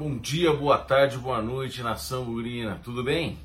Bom 0.00 0.16
dia, 0.16 0.50
boa 0.50 0.78
tarde, 0.78 1.18
boa 1.18 1.42
noite, 1.42 1.82
nação 1.82 2.24
burina, 2.24 2.80
tudo 2.82 3.04
bem? 3.04 3.38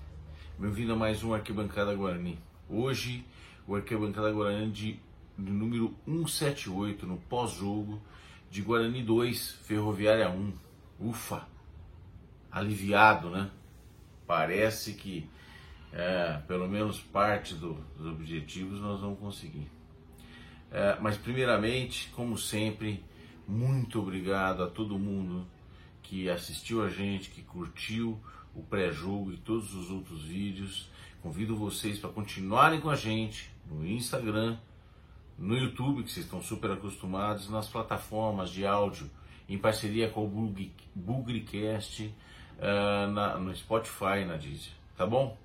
Bem-vindo 0.58 0.94
a 0.94 0.96
mais 0.96 1.22
um 1.22 1.34
Arquibancada 1.34 1.94
Guarani. 1.94 2.40
Hoje, 2.70 3.26
o 3.68 3.76
Arquibancada 3.76 4.32
Guarani 4.32 4.72
de, 4.72 4.98
de 5.38 5.52
número 5.52 5.94
178, 6.08 7.06
no 7.06 7.18
pós-jogo 7.18 8.02
de 8.50 8.62
Guarani 8.62 9.04
2, 9.04 9.52
Ferroviária 9.64 10.30
1. 10.30 10.54
Ufa! 10.98 11.46
Aliviado, 12.50 13.30
né? 13.30 13.52
Parece 14.26 14.94
que 14.94 15.30
é, 15.92 16.40
pelo 16.48 16.70
menos 16.70 17.02
parte 17.02 17.54
do, 17.54 17.74
dos 17.98 18.08
objetivos 18.08 18.80
nós 18.80 19.02
vamos 19.02 19.20
conseguir. 19.20 19.70
É, 20.72 20.98
mas, 21.02 21.18
primeiramente, 21.18 22.10
como 22.16 22.38
sempre, 22.38 23.04
muito 23.46 24.00
obrigado 24.00 24.64
a 24.64 24.68
todo 24.68 24.98
mundo 24.98 25.46
que 26.08 26.30
assistiu 26.30 26.84
a 26.84 26.90
gente, 26.90 27.30
que 27.30 27.42
curtiu 27.42 28.20
o 28.54 28.62
pré-jogo 28.62 29.34
e 29.34 29.38
todos 29.38 29.74
os 29.74 29.90
outros 29.92 30.24
vídeos. 30.24 30.90
Convido 31.22 31.56
vocês 31.56 32.00
para 32.00 32.10
continuarem 32.10 32.80
com 32.80 32.90
a 32.90 32.96
gente 32.96 33.52
no 33.70 33.86
Instagram, 33.86 34.58
no 35.38 35.58
YouTube, 35.58 36.04
que 36.04 36.12
vocês 36.12 36.26
estão 36.26 36.42
super 36.42 36.72
acostumados, 36.72 37.50
nas 37.50 37.68
plataformas 37.68 38.50
de 38.50 38.66
áudio, 38.66 39.10
em 39.50 39.58
parceria 39.58 40.10
com 40.10 40.24
o 40.24 40.56
Bugrecast, 40.96 42.14
uh, 42.58 43.40
no 43.40 43.56
Spotify 43.56 44.24
na 44.26 44.38
Deezer. 44.38 44.72
Tá 44.96 45.06
bom? 45.06 45.38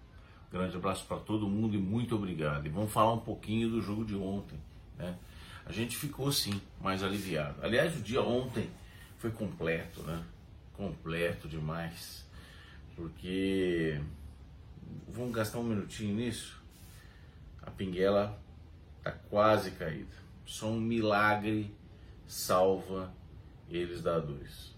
Grande 0.53 0.77
abraço 0.77 1.05
para 1.07 1.19
todo 1.19 1.49
mundo 1.49 1.75
e 1.75 1.79
muito 1.79 2.15
obrigado. 2.15 2.67
E 2.67 2.69
vamos 2.69 2.93
falar 2.93 3.13
um 3.13 3.21
pouquinho 3.21 3.69
do 3.71 3.81
jogo 3.81 4.05
de 4.05 4.17
ontem. 4.17 4.59
Né? 4.99 5.17
A 5.65 5.73
gente 5.73 5.97
ficou 5.97 6.31
sim 6.31 6.61
mais 6.81 7.03
aliviado. 7.03 7.57
Aliás, 7.63 7.97
o 7.97 8.01
dia 8.01 8.23
ontem 8.23 8.69
foi 9.19 9.31
completo, 9.31 10.03
né? 10.03 10.23
Completo 10.81 11.47
demais, 11.47 12.27
porque 12.97 14.01
vamos 15.09 15.35
gastar 15.35 15.59
um 15.59 15.65
minutinho 15.65 16.17
nisso. 16.17 16.59
A 17.63 17.71
pinguela 17.71 18.41
tá 19.03 19.13
quase 19.13 19.73
caída. 19.73 20.17
Só 20.47 20.69
um 20.69 20.81
milagre 20.81 21.71
salva 22.27 23.13
eles 23.69 24.01
da 24.01 24.19
dois. 24.19 24.75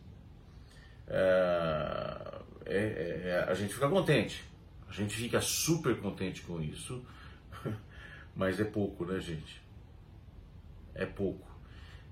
É, 1.07 2.41
é, 2.67 3.23
é, 3.25 3.47
a 3.49 3.55
gente 3.55 3.73
fica 3.73 3.89
contente, 3.89 4.45
a 4.89 4.93
gente 4.93 5.15
fica 5.15 5.41
super 5.41 6.01
contente 6.01 6.43
com 6.43 6.61
isso, 6.61 7.05
mas 8.35 8.59
é 8.59 8.65
pouco, 8.65 9.05
né, 9.05 9.21
gente? 9.21 9.63
É 10.95 11.07
pouco. 11.07 11.49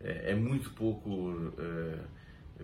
É, 0.00 0.30
é 0.30 0.34
muito 0.34 0.70
pouco 0.70 1.52
é, 1.58 1.98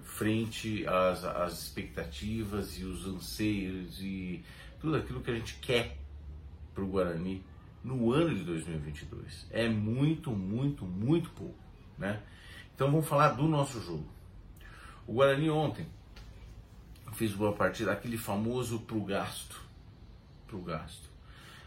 frente 0.02 0.86
às, 0.86 1.24
às 1.24 1.62
expectativas 1.62 2.78
e 2.78 2.84
os 2.84 3.06
anseios 3.06 4.00
e 4.00 4.44
tudo 4.80 4.96
aquilo 4.96 5.20
que 5.20 5.30
a 5.30 5.34
gente 5.34 5.54
quer 5.56 5.96
para 6.74 6.84
o 6.84 6.86
Guarani 6.86 7.42
no 7.82 8.12
ano 8.12 8.34
de 8.34 8.44
2022. 8.44 9.46
É 9.50 9.68
muito, 9.68 10.30
muito, 10.30 10.84
muito 10.84 11.30
pouco, 11.30 11.58
né? 11.96 12.22
Então 12.74 12.90
vamos 12.90 13.08
falar 13.08 13.30
do 13.30 13.44
nosso 13.48 13.80
jogo. 13.80 14.06
O 15.06 15.14
Guarani 15.14 15.48
ontem 15.48 15.86
fez 17.12 17.32
boa 17.32 17.52
partida, 17.52 17.92
aquele 17.92 18.18
famoso 18.18 18.80
pro 18.80 19.00
gasto, 19.00 19.60
pro 20.46 20.60
gasto. 20.60 21.08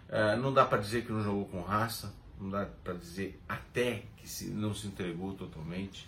Uh, 0.10 0.40
não 0.42 0.54
dá 0.54 0.66
para 0.66 0.80
dizer 0.80 1.06
que 1.06 1.12
não 1.12 1.24
jogou 1.24 1.46
com 1.46 1.62
raça, 1.62 2.14
não 2.40 2.50
dá 2.50 2.68
para 2.84 2.94
dizer 2.94 3.40
até 3.48 4.04
que 4.18 4.28
se, 4.28 4.50
não 4.50 4.74
se 4.74 4.88
entregou 4.88 5.34
totalmente. 5.34 6.08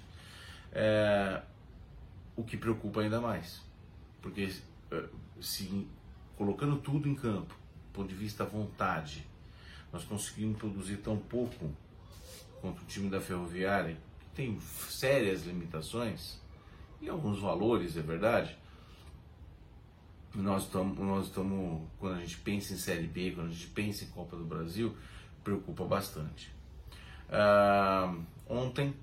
Uh, 0.71 1.41
o 2.41 2.43
que 2.43 2.57
preocupa 2.57 3.01
ainda 3.01 3.21
mais. 3.21 3.61
Porque 4.21 4.51
eh, 4.91 5.09
se 5.39 5.87
colocando 6.35 6.77
tudo 6.77 7.07
em 7.07 7.15
campo, 7.15 7.53
do 7.53 7.93
ponto 7.93 8.09
de 8.09 8.15
vista 8.15 8.43
vontade, 8.43 9.25
nós 9.93 10.03
conseguimos 10.03 10.57
produzir 10.57 10.97
tão 10.97 11.17
pouco 11.17 11.71
contra 12.61 12.83
o 12.83 12.85
time 12.87 13.09
da 13.09 13.21
Ferroviária, 13.21 13.97
que 14.19 14.25
tem 14.35 14.59
sérias 14.59 15.45
limitações 15.45 16.39
e 16.99 17.09
alguns 17.09 17.39
valores, 17.39 17.95
é 17.95 18.01
verdade. 18.01 18.57
Nós 20.33 20.63
estamos, 20.63 20.97
nós 20.97 21.27
estamos, 21.27 21.87
quando 21.99 22.15
a 22.15 22.19
gente 22.21 22.37
pensa 22.37 22.73
em 22.73 22.77
Série 22.77 23.07
B, 23.07 23.31
quando 23.31 23.47
a 23.47 23.51
gente 23.51 23.67
pensa 23.67 24.05
em 24.05 24.07
Copa 24.07 24.35
do 24.35 24.45
Brasil, 24.45 24.95
preocupa 25.43 25.83
bastante. 25.83 26.51
Ah, 27.29 28.15
ontem 28.47 28.93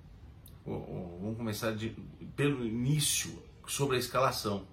vamos 0.64 1.36
começar 1.36 1.72
de, 1.72 1.94
pelo 2.38 2.64
início 2.64 3.36
sobre 3.66 3.96
a 3.96 3.98
escalação. 3.98 4.64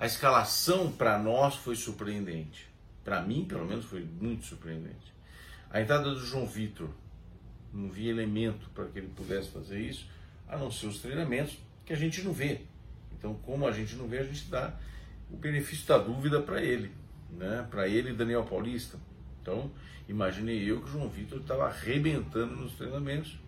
A 0.00 0.06
escalação 0.06 0.90
para 0.90 1.18
nós 1.18 1.54
foi 1.54 1.76
surpreendente. 1.76 2.66
Para 3.04 3.20
mim, 3.20 3.44
pelo 3.44 3.66
menos, 3.66 3.84
foi 3.84 4.00
muito 4.00 4.46
surpreendente. 4.46 5.12
A 5.70 5.82
entrada 5.82 6.14
do 6.14 6.24
João 6.24 6.46
Vitor, 6.46 6.88
não 7.70 7.90
vi 7.90 8.08
elemento 8.08 8.70
para 8.70 8.86
que 8.86 8.98
ele 8.98 9.08
pudesse 9.08 9.50
fazer 9.50 9.80
isso, 9.80 10.06
a 10.48 10.56
não 10.56 10.70
ser 10.70 10.86
os 10.86 11.00
treinamentos 11.00 11.58
que 11.84 11.92
a 11.92 11.96
gente 11.96 12.22
não 12.22 12.32
vê. 12.32 12.62
Então, 13.12 13.34
como 13.34 13.66
a 13.68 13.72
gente 13.72 13.94
não 13.96 14.08
vê, 14.08 14.20
a 14.20 14.24
gente 14.24 14.46
dá 14.46 14.74
o 15.30 15.36
benefício 15.36 15.86
da 15.86 15.98
dúvida 15.98 16.40
para 16.40 16.62
ele, 16.62 16.90
né? 17.32 17.66
Para 17.70 17.86
ele 17.86 18.10
e 18.10 18.14
Daniel 18.14 18.44
Paulista. 18.44 18.98
Então, 19.42 19.70
imaginei 20.08 20.70
eu 20.70 20.80
que 20.80 20.86
o 20.86 20.92
João 20.92 21.10
Vitor 21.10 21.40
estava 21.40 21.66
arrebentando 21.66 22.56
nos 22.56 22.72
treinamentos 22.72 23.38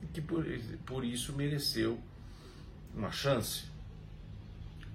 e 0.00 0.06
que 0.06 0.20
por, 0.20 0.44
por 0.86 1.04
isso 1.04 1.32
mereceu 1.32 1.98
uma 2.94 3.10
chance. 3.10 3.64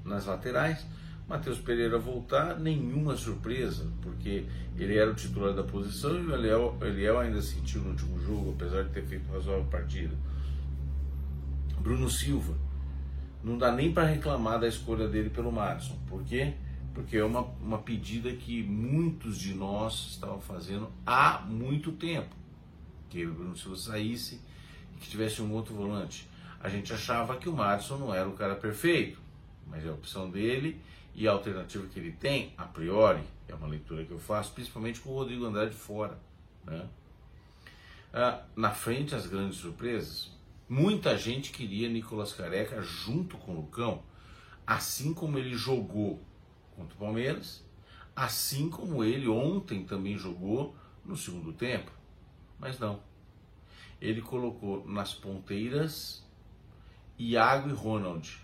Nas 0.04 0.26
laterais, 0.26 0.86
Matheus 1.28 1.58
Pereira 1.58 1.98
voltar, 1.98 2.60
nenhuma 2.60 3.16
surpresa, 3.16 3.88
porque 4.02 4.46
ele 4.78 4.96
era 4.96 5.10
o 5.10 5.16
titular 5.16 5.54
da 5.54 5.64
posição 5.64 6.20
e 6.20 6.26
o 6.26 6.36
Eliel, 6.36 6.78
Eliel 6.82 7.20
ainda 7.20 7.42
sentiu 7.42 7.82
no 7.82 7.90
último 7.90 8.20
jogo, 8.20 8.52
apesar 8.56 8.84
de 8.84 8.90
ter 8.90 9.04
feito 9.04 9.26
uma 9.26 9.38
razoável 9.38 9.66
partida. 9.66 10.16
Bruno 11.80 12.10
Silva, 12.10 12.56
não 13.44 13.58
dá 13.58 13.72
nem 13.72 13.92
para 13.92 14.08
reclamar 14.08 14.60
da 14.60 14.68
escolha 14.68 15.08
dele 15.08 15.30
pelo 15.30 15.52
Madison, 15.52 15.98
por 16.08 16.24
quê? 16.24 16.54
Porque 16.94 17.18
é 17.18 17.26
uma, 17.26 17.42
uma 17.62 17.80
pedida 17.80 18.32
que 18.32 18.62
muitos 18.64 19.38
de 19.38 19.54
nós 19.54 20.12
estavam 20.12 20.40
fazendo 20.40 20.90
há 21.06 21.44
muito 21.48 21.92
tempo, 21.92 22.36
que 23.10 23.26
o 23.26 23.34
Bruno 23.34 23.58
Silva 23.58 23.78
saísse 23.78 24.40
e 24.96 25.00
que 25.00 25.10
tivesse 25.10 25.42
um 25.42 25.52
outro 25.52 25.74
volante. 25.74 26.28
A 26.66 26.70
gente 26.70 26.92
achava 26.92 27.38
que 27.38 27.48
o 27.48 27.54
Madison 27.54 27.96
não 27.96 28.12
era 28.12 28.28
o 28.28 28.34
cara 28.34 28.56
perfeito, 28.56 29.20
mas 29.68 29.86
é 29.86 29.88
a 29.88 29.94
opção 29.94 30.32
dele 30.32 30.82
e 31.14 31.28
a 31.28 31.32
alternativa 31.32 31.86
que 31.86 32.00
ele 32.00 32.12
tem, 32.12 32.56
a 32.58 32.64
priori, 32.64 33.22
é 33.48 33.54
uma 33.54 33.68
leitura 33.68 34.04
que 34.04 34.10
eu 34.10 34.18
faço, 34.18 34.52
principalmente 34.52 35.00
com 35.00 35.12
o 35.12 35.14
Rodrigo 35.14 35.46
Andrade 35.46 35.76
fora. 35.76 36.18
Né? 36.66 36.90
Ah, 38.12 38.42
na 38.56 38.72
frente, 38.72 39.14
as 39.14 39.28
grandes 39.28 39.60
surpresas. 39.60 40.32
Muita 40.68 41.16
gente 41.16 41.52
queria 41.52 41.88
Nicolas 41.88 42.34
Careca 42.34 42.82
junto 42.82 43.38
com 43.38 43.52
o 43.52 43.56
Lucão, 43.58 44.02
assim 44.66 45.14
como 45.14 45.38
ele 45.38 45.56
jogou 45.56 46.20
contra 46.76 46.96
o 46.96 46.98
Palmeiras, 46.98 47.64
assim 48.16 48.72
como 48.72 49.04
ele 49.04 49.28
ontem 49.28 49.86
também 49.86 50.18
jogou 50.18 50.76
no 51.06 51.16
segundo 51.16 51.54
tempo. 51.54 51.92
Mas 52.60 52.80
não 52.80 53.00
ele 54.02 54.22
colocou 54.22 54.86
nas 54.88 55.14
ponteiras 55.14 56.25
Iago 57.18 57.70
e 57.70 57.74
Ronald. 57.74 58.38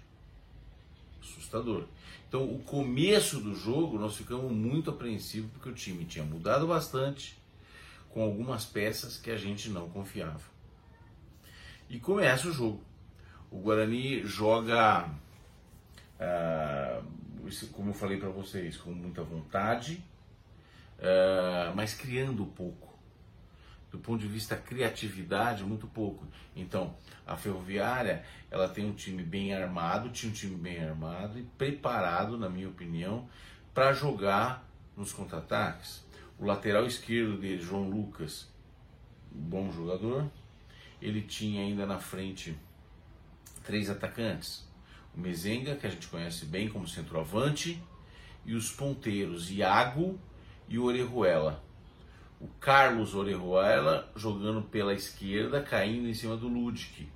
Assustador. 1.21 1.87
Então, 2.27 2.43
o 2.45 2.59
começo 2.59 3.39
do 3.39 3.53
jogo 3.53 3.99
nós 3.99 4.15
ficamos 4.15 4.51
muito 4.51 4.89
apreensivos 4.89 5.51
porque 5.51 5.69
o 5.69 5.73
time 5.73 6.05
tinha 6.05 6.23
mudado 6.23 6.67
bastante 6.67 7.37
com 8.09 8.21
algumas 8.21 8.65
peças 8.65 9.17
que 9.17 9.29
a 9.29 9.37
gente 9.37 9.69
não 9.69 9.89
confiava. 9.89 10.49
E 11.89 11.99
começa 11.99 12.47
o 12.47 12.53
jogo. 12.53 12.81
O 13.49 13.59
Guarani 13.59 14.23
joga, 14.23 15.09
ah, 16.19 17.01
como 17.73 17.89
eu 17.89 17.93
falei 17.93 18.17
para 18.17 18.29
vocês, 18.29 18.77
com 18.77 18.91
muita 18.91 19.23
vontade, 19.23 20.01
ah, 20.99 21.73
mas 21.75 21.93
criando 21.93 22.45
pouco 22.45 22.90
do 23.91 23.99
ponto 23.99 24.21
de 24.21 24.27
vista 24.27 24.55
criatividade, 24.55 25.63
muito 25.63 25.85
pouco. 25.85 26.25
Então, 26.55 26.95
a 27.27 27.35
Ferroviária, 27.35 28.23
ela 28.49 28.69
tem 28.69 28.85
um 28.85 28.93
time 28.93 29.21
bem 29.21 29.53
armado, 29.53 30.09
tinha 30.09 30.31
um 30.31 30.35
time 30.35 30.55
bem 30.55 30.81
armado 30.83 31.37
e 31.37 31.43
preparado, 31.43 32.37
na 32.37 32.49
minha 32.49 32.69
opinião, 32.69 33.27
para 33.73 33.91
jogar 33.91 34.65
nos 34.95 35.11
contra-ataques. 35.11 36.05
O 36.39 36.45
lateral 36.45 36.85
esquerdo 36.85 37.37
dele, 37.37 37.61
João 37.61 37.89
Lucas, 37.89 38.47
bom 39.29 39.71
jogador. 39.71 40.29
Ele 41.01 41.21
tinha 41.21 41.61
ainda 41.61 41.85
na 41.85 41.99
frente 41.99 42.57
três 43.63 43.89
atacantes. 43.89 44.65
O 45.15 45.19
Mezenga, 45.19 45.75
que 45.75 45.85
a 45.85 45.89
gente 45.89 46.07
conhece 46.07 46.45
bem 46.45 46.69
como 46.69 46.87
centroavante, 46.87 47.81
e 48.45 48.55
os 48.55 48.71
ponteiros 48.71 49.51
Iago 49.51 50.17
e 50.67 50.79
Orejuela 50.79 51.61
o 52.41 52.47
Carlos 52.59 53.13
Orejuela 53.13 54.11
jogando 54.15 54.63
pela 54.63 54.93
esquerda, 54.93 55.61
caindo 55.61 56.07
em 56.07 56.13
cima 56.13 56.35
do 56.35 56.47
Ludic. 56.47 57.07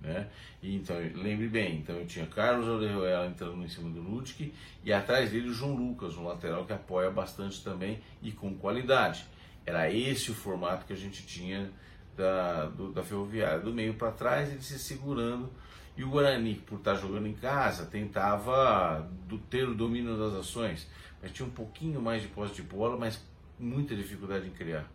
Né? 0.00 0.28
E, 0.60 0.74
então, 0.74 0.96
lembre 1.14 1.46
bem, 1.46 1.78
então 1.78 1.94
eu 1.94 2.04
tinha 2.04 2.26
Carlos 2.26 2.66
Orejuela 2.66 3.26
entrando 3.26 3.62
em 3.62 3.68
cima 3.68 3.88
do 3.88 4.02
Ludwig 4.02 4.52
e 4.82 4.92
atrás 4.92 5.30
dele 5.30 5.48
o 5.48 5.54
João 5.54 5.76
Lucas, 5.76 6.16
um 6.16 6.24
lateral 6.24 6.64
que 6.64 6.72
apoia 6.72 7.08
bastante 7.08 7.62
também 7.62 8.00
e 8.20 8.32
com 8.32 8.52
qualidade. 8.54 9.24
Era 9.64 9.88
esse 9.88 10.32
o 10.32 10.34
formato 10.34 10.84
que 10.84 10.92
a 10.92 10.96
gente 10.96 11.24
tinha 11.24 11.70
da, 12.16 12.66
do, 12.66 12.92
da 12.92 13.04
Ferroviária. 13.04 13.60
Do 13.60 13.72
meio 13.72 13.94
para 13.94 14.10
trás, 14.10 14.50
ele 14.50 14.60
se 14.60 14.76
segurando. 14.76 15.48
E 15.96 16.02
o 16.02 16.10
Guarani, 16.10 16.56
por 16.56 16.78
estar 16.78 16.96
jogando 16.96 17.28
em 17.28 17.34
casa, 17.34 17.86
tentava 17.86 19.08
do, 19.28 19.38
ter 19.38 19.68
o 19.68 19.74
domínio 19.74 20.16
das 20.16 20.34
ações, 20.34 20.88
mas 21.20 21.30
tinha 21.30 21.46
um 21.46 21.52
pouquinho 21.52 22.00
mais 22.00 22.22
de 22.22 22.28
posse 22.28 22.54
de 22.54 22.62
bola, 22.62 22.96
mas 22.96 23.20
muita 23.62 23.94
dificuldade 23.94 24.46
em 24.46 24.50
criar. 24.50 24.90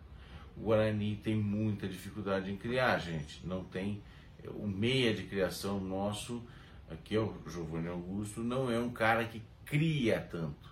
O 0.56 0.64
Guarani 0.64 1.16
tem 1.16 1.36
muita 1.36 1.88
dificuldade 1.88 2.50
em 2.50 2.56
criar, 2.56 2.98
gente. 2.98 3.46
Não 3.46 3.64
tem 3.64 4.02
o 4.46 4.66
meia 4.66 5.14
de 5.14 5.24
criação 5.24 5.80
nosso, 5.80 6.42
aqui 6.90 7.16
é 7.16 7.20
o 7.20 7.34
Giovanni 7.46 7.88
Augusto, 7.88 8.40
não 8.40 8.70
é 8.70 8.78
um 8.78 8.90
cara 8.90 9.24
que 9.24 9.42
cria 9.64 10.20
tanto. 10.20 10.68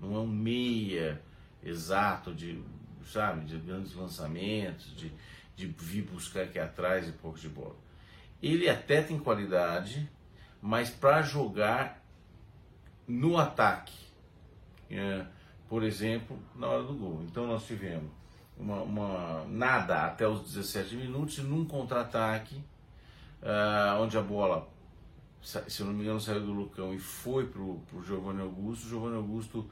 Não 0.00 0.14
é 0.16 0.18
um 0.18 0.26
meia 0.26 1.22
exato 1.62 2.34
de, 2.34 2.62
sabe, 3.06 3.46
de 3.46 3.56
grandes 3.58 3.94
lançamentos, 3.94 4.94
de, 4.96 5.12
de 5.56 5.66
vir 5.66 6.02
buscar 6.02 6.42
aqui 6.42 6.58
atrás 6.58 7.08
e 7.08 7.12
pouco 7.12 7.38
de 7.38 7.48
bola. 7.48 7.76
Ele 8.42 8.68
até 8.68 9.02
tem 9.02 9.18
qualidade, 9.18 10.08
mas 10.60 10.90
para 10.90 11.22
jogar 11.22 12.04
no 13.06 13.38
ataque, 13.38 13.94
é, 14.90 15.24
por 15.74 15.82
exemplo, 15.82 16.38
na 16.54 16.68
hora 16.68 16.84
do 16.84 16.94
gol. 16.94 17.20
Então 17.28 17.48
nós 17.48 17.66
tivemos 17.66 18.08
uma, 18.56 18.82
uma 18.82 19.44
nada 19.48 20.06
até 20.06 20.24
os 20.24 20.42
17 20.42 20.94
minutos 20.94 21.38
e 21.38 21.40
num 21.40 21.64
contra-ataque 21.64 22.54
uh, 23.42 24.00
onde 24.00 24.16
a 24.16 24.22
bola, 24.22 24.72
se 25.42 25.80
eu 25.80 25.86
não 25.86 25.92
me 25.92 26.02
engano, 26.02 26.20
saiu 26.20 26.42
do 26.42 26.52
Lucão 26.52 26.94
e 26.94 26.98
foi 27.00 27.48
para 27.48 27.60
o 27.60 27.82
Giovanni 28.06 28.40
Augusto. 28.40 28.86
O 28.86 28.88
Giovanni 28.88 29.16
Augusto 29.16 29.68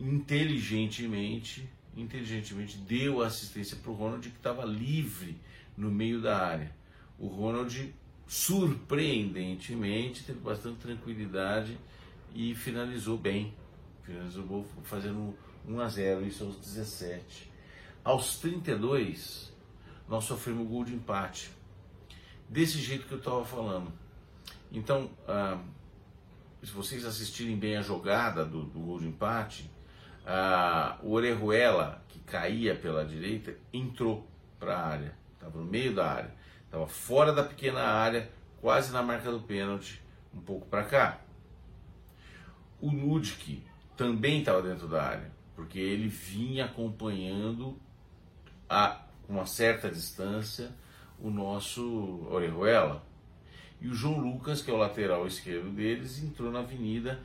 inteligentemente, 0.00 1.70
inteligentemente 1.96 2.76
deu 2.76 3.22
assistência 3.22 3.76
para 3.76 3.92
o 3.92 3.94
Ronald 3.94 4.28
que 4.28 4.36
estava 4.36 4.64
livre 4.64 5.40
no 5.76 5.88
meio 5.88 6.20
da 6.20 6.36
área. 6.36 6.72
O 7.16 7.28
Ronald 7.28 7.94
surpreendentemente 8.26 10.24
teve 10.24 10.40
bastante 10.40 10.78
tranquilidade 10.78 11.78
e 12.34 12.56
finalizou 12.56 13.16
bem. 13.16 13.54
Finalizou 14.06 14.64
fazendo 14.84 15.36
1 15.66 15.80
a 15.80 15.88
0, 15.88 16.24
isso 16.24 16.44
aos 16.44 16.56
17. 16.58 17.52
Aos 18.04 18.38
32, 18.38 19.52
nós 20.08 20.22
sofremos 20.22 20.68
gol 20.68 20.84
de 20.84 20.94
empate 20.94 21.50
desse 22.48 22.78
jeito 22.78 23.08
que 23.08 23.14
eu 23.14 23.18
estava 23.18 23.44
falando. 23.44 23.92
Então, 24.70 25.10
ah, 25.26 25.58
se 26.62 26.70
vocês 26.70 27.04
assistirem 27.04 27.56
bem 27.56 27.76
a 27.76 27.82
jogada 27.82 28.44
do, 28.44 28.62
do 28.62 28.78
gol 28.78 29.00
de 29.00 29.08
empate, 29.08 29.68
ah, 30.24 30.98
o 31.02 31.10
Orejuela, 31.10 32.00
que 32.08 32.20
caía 32.20 32.76
pela 32.76 33.04
direita, 33.04 33.56
entrou 33.72 34.24
para 34.60 34.76
a 34.76 34.86
área, 34.86 35.16
estava 35.34 35.58
no 35.58 35.64
meio 35.64 35.92
da 35.92 36.08
área, 36.08 36.34
estava 36.64 36.86
fora 36.86 37.32
da 37.32 37.42
pequena 37.42 37.80
área, 37.80 38.30
quase 38.60 38.92
na 38.92 39.02
marca 39.02 39.32
do 39.32 39.40
pênalti, 39.40 40.00
um 40.32 40.40
pouco 40.40 40.64
para 40.66 40.84
cá. 40.84 41.20
O 42.80 42.88
Ludwig 42.88 43.64
também 43.96 44.40
estava 44.40 44.62
dentro 44.62 44.86
da 44.86 45.02
área, 45.02 45.32
porque 45.54 45.78
ele 45.78 46.08
vinha 46.08 46.66
acompanhando 46.66 47.78
a 48.68 49.00
uma 49.28 49.46
certa 49.46 49.90
distância 49.90 50.70
o 51.18 51.30
nosso 51.30 52.26
Orejuela. 52.30 53.02
E 53.80 53.88
o 53.88 53.94
João 53.94 54.18
Lucas, 54.18 54.62
que 54.62 54.70
é 54.70 54.74
o 54.74 54.76
lateral 54.76 55.26
esquerdo 55.26 55.70
deles, 55.70 56.22
entrou 56.22 56.50
na 56.50 56.60
avenida. 56.60 57.20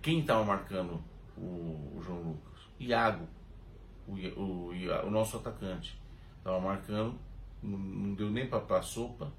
Quem 0.00 0.20
estava 0.20 0.44
marcando 0.44 1.02
o, 1.36 1.40
o, 1.96 2.02
João 2.04 2.18
Lucas? 2.20 2.62
Iago, 2.78 3.26
o, 4.06 4.12
o, 4.12 4.70
o 5.06 5.10
nosso 5.10 5.36
atacante. 5.36 5.98
Estava 6.38 6.60
marcando, 6.60 7.18
não, 7.62 7.78
não 7.78 8.14
deu 8.14 8.30
nem 8.30 8.46
para 8.46 8.78
a 8.78 8.82
sopa. 8.82 9.32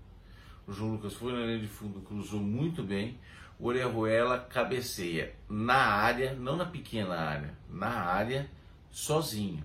O 0.68 0.74
João 0.74 0.92
Lucas 0.94 1.14
foi 1.14 1.32
na 1.32 1.46
linha 1.46 1.60
de 1.60 1.68
fundo, 1.68 2.02
cruzou 2.02 2.42
muito 2.42 2.84
bem. 2.84 3.18
O 3.60 3.68
Orejuela 3.68 4.40
cabeceia 4.40 5.34
na 5.50 5.78
área, 5.78 6.34
não 6.34 6.56
na 6.56 6.66
pequena 6.66 7.16
área, 7.16 7.58
na 7.70 7.90
área, 7.90 8.50
sozinho. 8.92 9.64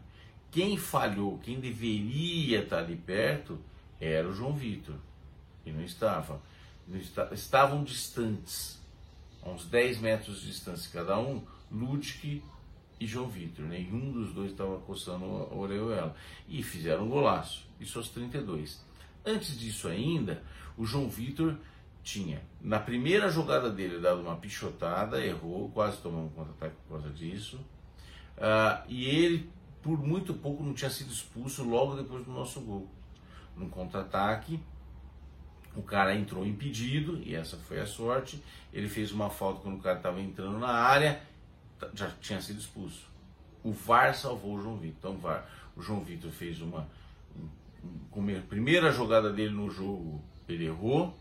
Quem 0.50 0.77
falhou, 0.77 1.39
quem 1.39 1.61
deveria 1.61 2.62
estar 2.62 2.79
ali 2.79 2.97
perto, 2.97 3.59
era 4.00 4.29
o 4.29 4.33
João 4.33 4.55
Vitor. 4.55 4.97
E 5.65 5.71
não 5.71 5.83
estava. 5.83 6.41
Estavam 7.33 7.85
distantes, 7.85 8.81
a 9.43 9.50
uns 9.50 9.65
10 9.67 9.99
metros 9.99 10.41
de 10.41 10.49
distância 10.49 10.91
cada 10.93 11.19
um, 11.19 11.43
Ludwig 11.71 12.43
e 12.99 13.06
João 13.06 13.29
Vitor. 13.29 13.65
Nenhum 13.65 14.12
dos 14.12 14.33
dois 14.33 14.50
estava 14.53 14.79
coçando 14.81 15.25
a 15.25 15.55
Orejuela. 15.55 16.15
E 16.49 16.62
fizeram 16.62 17.05
um 17.05 17.09
golaço. 17.09 17.67
Isso 17.81 17.99
aos 17.99 18.09
32. 18.09 18.85
Antes 19.25 19.59
disso 19.59 19.88
ainda, 19.88 20.43
o 20.77 20.85
João 20.85 21.09
Vitor 21.09 21.56
tinha, 22.02 22.43
na 22.60 22.81
primeira 22.81 23.31
jogada 23.31 23.70
dele, 23.70 24.00
dado 24.00 24.20
uma 24.20 24.37
pichotada, 24.37 25.25
errou, 25.25 25.70
quase 25.70 25.99
tomou 25.99 26.25
um 26.25 26.28
contra-ataque 26.28 26.75
por 26.87 26.99
causa 26.99 27.10
disso. 27.10 27.58
Uh, 28.37 28.84
e 28.88 29.04
ele, 29.06 29.50
por 29.81 29.99
muito 29.99 30.34
pouco, 30.34 30.62
não 30.62 30.75
tinha 30.75 30.90
sido 30.90 31.12
expulso 31.12 31.62
logo 31.62 31.94
depois 31.94 32.25
do 32.25 32.32
nosso 32.32 32.60
gol 32.60 32.88
num 33.56 33.69
contra-ataque. 33.69 34.60
O 35.75 35.82
cara 35.82 36.14
entrou 36.14 36.46
impedido, 36.46 37.22
e 37.22 37.34
essa 37.34 37.56
foi 37.56 37.81
a 37.81 37.87
sorte. 37.87 38.43
Ele 38.72 38.88
fez 38.88 39.12
uma 39.12 39.31
falta 39.31 39.60
quando 39.60 39.78
o 39.78 39.82
cara 39.82 39.96
estava 39.96 40.20
entrando 40.20 40.58
na 40.58 40.69
área, 40.69 41.22
já 41.94 42.10
tinha 42.20 42.40
sido 42.40 42.60
expulso. 42.60 43.08
O 43.62 43.72
VAR 43.72 44.14
salvou 44.14 44.56
o 44.56 44.62
João 44.62 44.76
Vitor. 44.76 44.96
Então, 44.99 45.12
o, 45.12 45.19
VAR, 45.19 45.46
o 45.76 45.82
João 45.82 46.00
Vitor 46.00 46.31
fez 46.31 46.60
uma. 46.60 46.87
a 48.12 48.40
primeira 48.49 48.90
jogada 48.93 49.32
dele 49.32 49.54
no 49.54 49.70
jogo, 49.70 50.22
ele 50.49 50.66
errou. 50.66 51.16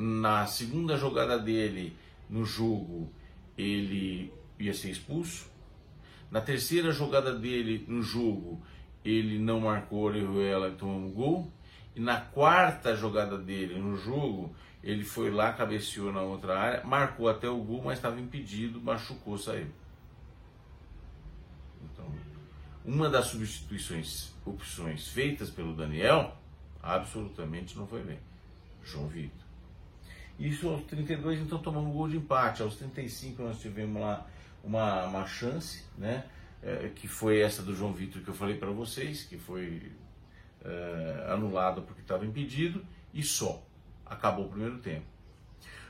Na 0.00 0.46
segunda 0.46 0.96
jogada 0.96 1.36
dele 1.36 1.96
no 2.30 2.44
jogo, 2.44 3.12
ele 3.56 4.32
ia 4.56 4.72
ser 4.72 4.90
expulso. 4.90 5.50
Na 6.30 6.40
terceira 6.40 6.92
jogada 6.92 7.34
dele 7.34 7.84
no 7.88 8.00
jogo, 8.00 8.62
ele 9.04 9.40
não 9.40 9.58
marcou 9.58 10.04
Orejuela 10.04 10.68
e 10.68 10.76
tomou 10.76 11.00
um 11.00 11.10
gol. 11.10 11.52
E 11.96 12.00
na 12.00 12.20
quarta 12.20 12.94
jogada 12.94 13.36
dele 13.36 13.76
no 13.76 13.96
jogo, 13.96 14.54
ele 14.84 15.02
foi 15.02 15.32
lá, 15.32 15.52
cabeceou 15.52 16.12
na 16.12 16.22
outra 16.22 16.56
área, 16.56 16.84
marcou 16.84 17.28
até 17.28 17.48
o 17.48 17.58
gol, 17.58 17.82
mas 17.82 17.98
estava 17.98 18.20
impedido, 18.20 18.80
machucou, 18.80 19.36
saiu. 19.36 19.66
Então, 21.82 22.06
uma 22.84 23.10
das 23.10 23.26
substituições, 23.26 24.30
opções 24.46 25.08
feitas 25.08 25.50
pelo 25.50 25.74
Daniel, 25.74 26.36
absolutamente 26.80 27.76
não 27.76 27.84
foi 27.84 28.04
bem. 28.04 28.20
João 28.84 29.08
Vitor. 29.08 29.47
Isso 30.38 30.68
aos 30.68 30.82
32, 30.84 31.40
então 31.40 31.58
tomamos 31.58 31.90
um 31.90 31.92
gol 31.92 32.08
de 32.08 32.16
empate. 32.16 32.62
Aos 32.62 32.76
35 32.76 33.42
nós 33.42 33.60
tivemos 33.60 34.00
lá 34.00 34.26
uma, 34.62 35.04
uma 35.04 35.26
chance, 35.26 35.84
né? 35.96 36.24
é, 36.62 36.90
que 36.94 37.06
foi 37.06 37.40
essa 37.40 37.62
do 37.62 37.74
João 37.74 37.92
Vitor 37.92 38.22
que 38.22 38.28
eu 38.28 38.34
falei 38.34 38.56
para 38.56 38.70
vocês, 38.70 39.22
que 39.22 39.36
foi 39.36 39.92
é, 40.64 41.26
anulado 41.30 41.82
porque 41.82 42.00
estava 42.00 42.24
impedido, 42.24 42.84
e 43.12 43.22
só. 43.22 43.62
Acabou 44.04 44.46
o 44.46 44.48
primeiro 44.48 44.78
tempo. 44.78 45.06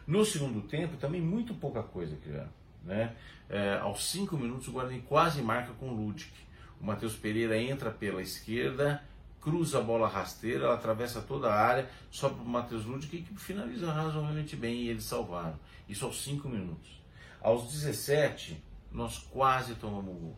No 0.06 0.24
segundo 0.24 0.62
tempo, 0.62 0.96
também 0.96 1.20
muito 1.20 1.54
pouca 1.54 1.82
coisa 1.82 2.16
criando. 2.16 2.50
Né? 2.84 3.14
É, 3.48 3.78
aos 3.78 4.10
cinco 4.10 4.36
minutos, 4.36 4.68
o 4.68 4.72
Guarani 4.72 5.02
quase 5.02 5.42
marca 5.42 5.72
com 5.74 5.88
o 5.90 5.94
Ludwig. 5.94 6.32
O 6.80 6.86
Matheus 6.86 7.14
Pereira 7.14 7.60
entra 7.60 7.90
pela 7.90 8.22
esquerda, 8.22 9.02
cruza 9.40 9.78
a 9.78 9.83
bola 9.83 10.09
rasteira, 10.09 10.64
ela 10.64 10.75
atravessa 10.75 11.21
toda 11.21 11.49
a 11.49 11.54
área, 11.54 11.90
sobe 12.11 12.37
para 12.37 12.45
o 12.45 12.49
Matheus 12.49 12.85
Ludwig 12.85 13.23
que 13.23 13.35
finaliza 13.37 13.92
razoavelmente 13.92 14.57
bem 14.57 14.83
e 14.83 14.88
eles 14.88 15.04
salvaram. 15.04 15.59
Isso 15.88 16.04
aos 16.04 16.23
5 16.23 16.49
minutos. 16.49 17.00
Aos 17.40 17.71
17, 17.73 18.62
nós 18.92 19.18
quase 19.18 19.75
tomamos 19.75 20.18
gol 20.18 20.37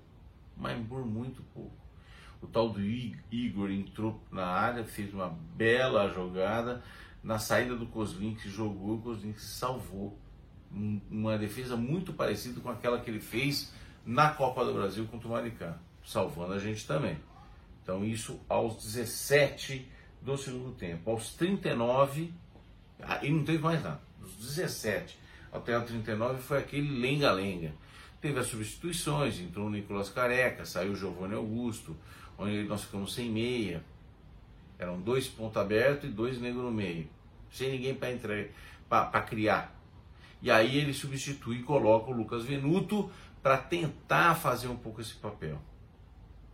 mas 0.60 0.86
por 0.86 1.04
muito 1.04 1.42
pouco. 1.54 1.72
O 2.42 2.46
tal 2.46 2.70
do 2.70 2.80
Igor 2.80 3.70
entrou 3.70 4.22
na 4.30 4.46
área, 4.46 4.84
fez 4.84 5.12
uma 5.12 5.28
bela 5.28 6.08
jogada. 6.08 6.82
Na 7.22 7.38
saída 7.38 7.74
do 7.76 7.86
Kozlink 7.86 8.48
jogou, 8.48 8.96
o 8.96 9.02
Kozlink 9.02 9.40
salvou. 9.40 10.18
Uma 10.70 11.36
defesa 11.36 11.76
muito 11.76 12.12
parecida 12.12 12.60
com 12.60 12.70
aquela 12.70 13.00
que 13.00 13.10
ele 13.10 13.20
fez 13.20 13.72
na 14.06 14.30
Copa 14.30 14.64
do 14.64 14.72
Brasil 14.72 15.06
contra 15.06 15.28
o 15.28 15.32
Maricá, 15.32 15.78
salvando 16.04 16.52
a 16.52 16.58
gente 16.58 16.86
também. 16.86 17.18
Então, 17.82 18.04
isso 18.04 18.40
aos 18.48 18.82
17 18.82 19.86
do 20.22 20.36
segundo 20.36 20.72
tempo. 20.72 21.10
Aos 21.10 21.34
39, 21.34 22.32
ah, 23.02 23.20
e 23.22 23.30
não 23.30 23.44
teve 23.44 23.58
mais 23.58 23.82
nada. 23.82 24.00
Os 24.22 24.34
17 24.34 25.18
até 25.52 25.76
o 25.76 25.82
39 25.82 26.40
foi 26.40 26.58
aquele 26.58 27.00
lenga-lenga. 27.00 27.72
Teve 28.20 28.38
as 28.38 28.46
substituições, 28.46 29.40
entrou 29.40 29.66
o 29.66 29.70
Nicolas 29.70 30.10
Careca, 30.10 30.64
saiu 30.64 30.92
o 30.92 30.96
Giovanni 30.96 31.34
Augusto, 31.34 31.96
onde 32.38 32.62
nós 32.64 32.84
ficamos 32.84 33.14
sem 33.14 33.30
meia. 33.30 33.82
Eram 34.78 35.00
dois 35.00 35.26
pontos 35.26 35.56
abertos 35.56 36.08
e 36.08 36.12
dois 36.12 36.38
negros 36.40 36.64
no 36.64 36.70
meio. 36.70 37.08
sem 37.50 37.72
ninguém 37.72 37.94
para 37.94 39.20
criar. 39.22 39.74
E 40.42 40.50
aí 40.50 40.76
ele 40.76 40.94
substitui 40.94 41.58
e 41.58 41.62
coloca 41.62 42.10
o 42.10 42.14
Lucas 42.14 42.44
Venuto 42.44 43.10
para 43.42 43.58
tentar 43.58 44.34
fazer 44.36 44.68
um 44.68 44.76
pouco 44.76 45.00
esse 45.00 45.14
papel. 45.14 45.60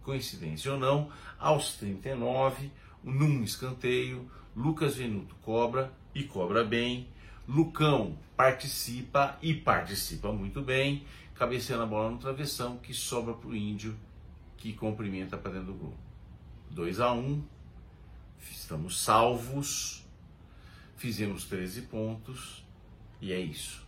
Coincidência 0.06 0.72
ou 0.72 0.78
não, 0.78 1.10
aos 1.36 1.74
39, 1.78 2.70
num 3.02 3.42
escanteio, 3.42 4.30
Lucas 4.54 4.94
Venuto 4.94 5.34
cobra 5.42 5.92
e 6.14 6.22
cobra 6.22 6.64
bem. 6.64 7.08
Lucão 7.48 8.16
participa 8.36 9.36
e 9.42 9.52
participa 9.52 10.30
muito 10.30 10.62
bem, 10.62 11.04
cabeceando 11.34 11.82
a 11.82 11.86
bola 11.86 12.08
no 12.12 12.18
travessão 12.18 12.76
que 12.76 12.94
sobra 12.94 13.34
para 13.34 13.48
o 13.48 13.56
Índio, 13.56 13.96
que 14.56 14.72
cumprimenta 14.74 15.36
para 15.36 15.54
dentro 15.54 15.72
do 15.72 15.74
gol. 15.74 15.94
2 16.70 17.00
a 17.00 17.12
1 17.12 17.18
um, 17.18 17.44
estamos 18.48 19.02
salvos, 19.02 20.06
fizemos 20.94 21.46
13 21.46 21.82
pontos 21.82 22.64
e 23.20 23.32
é 23.32 23.40
isso. 23.40 23.84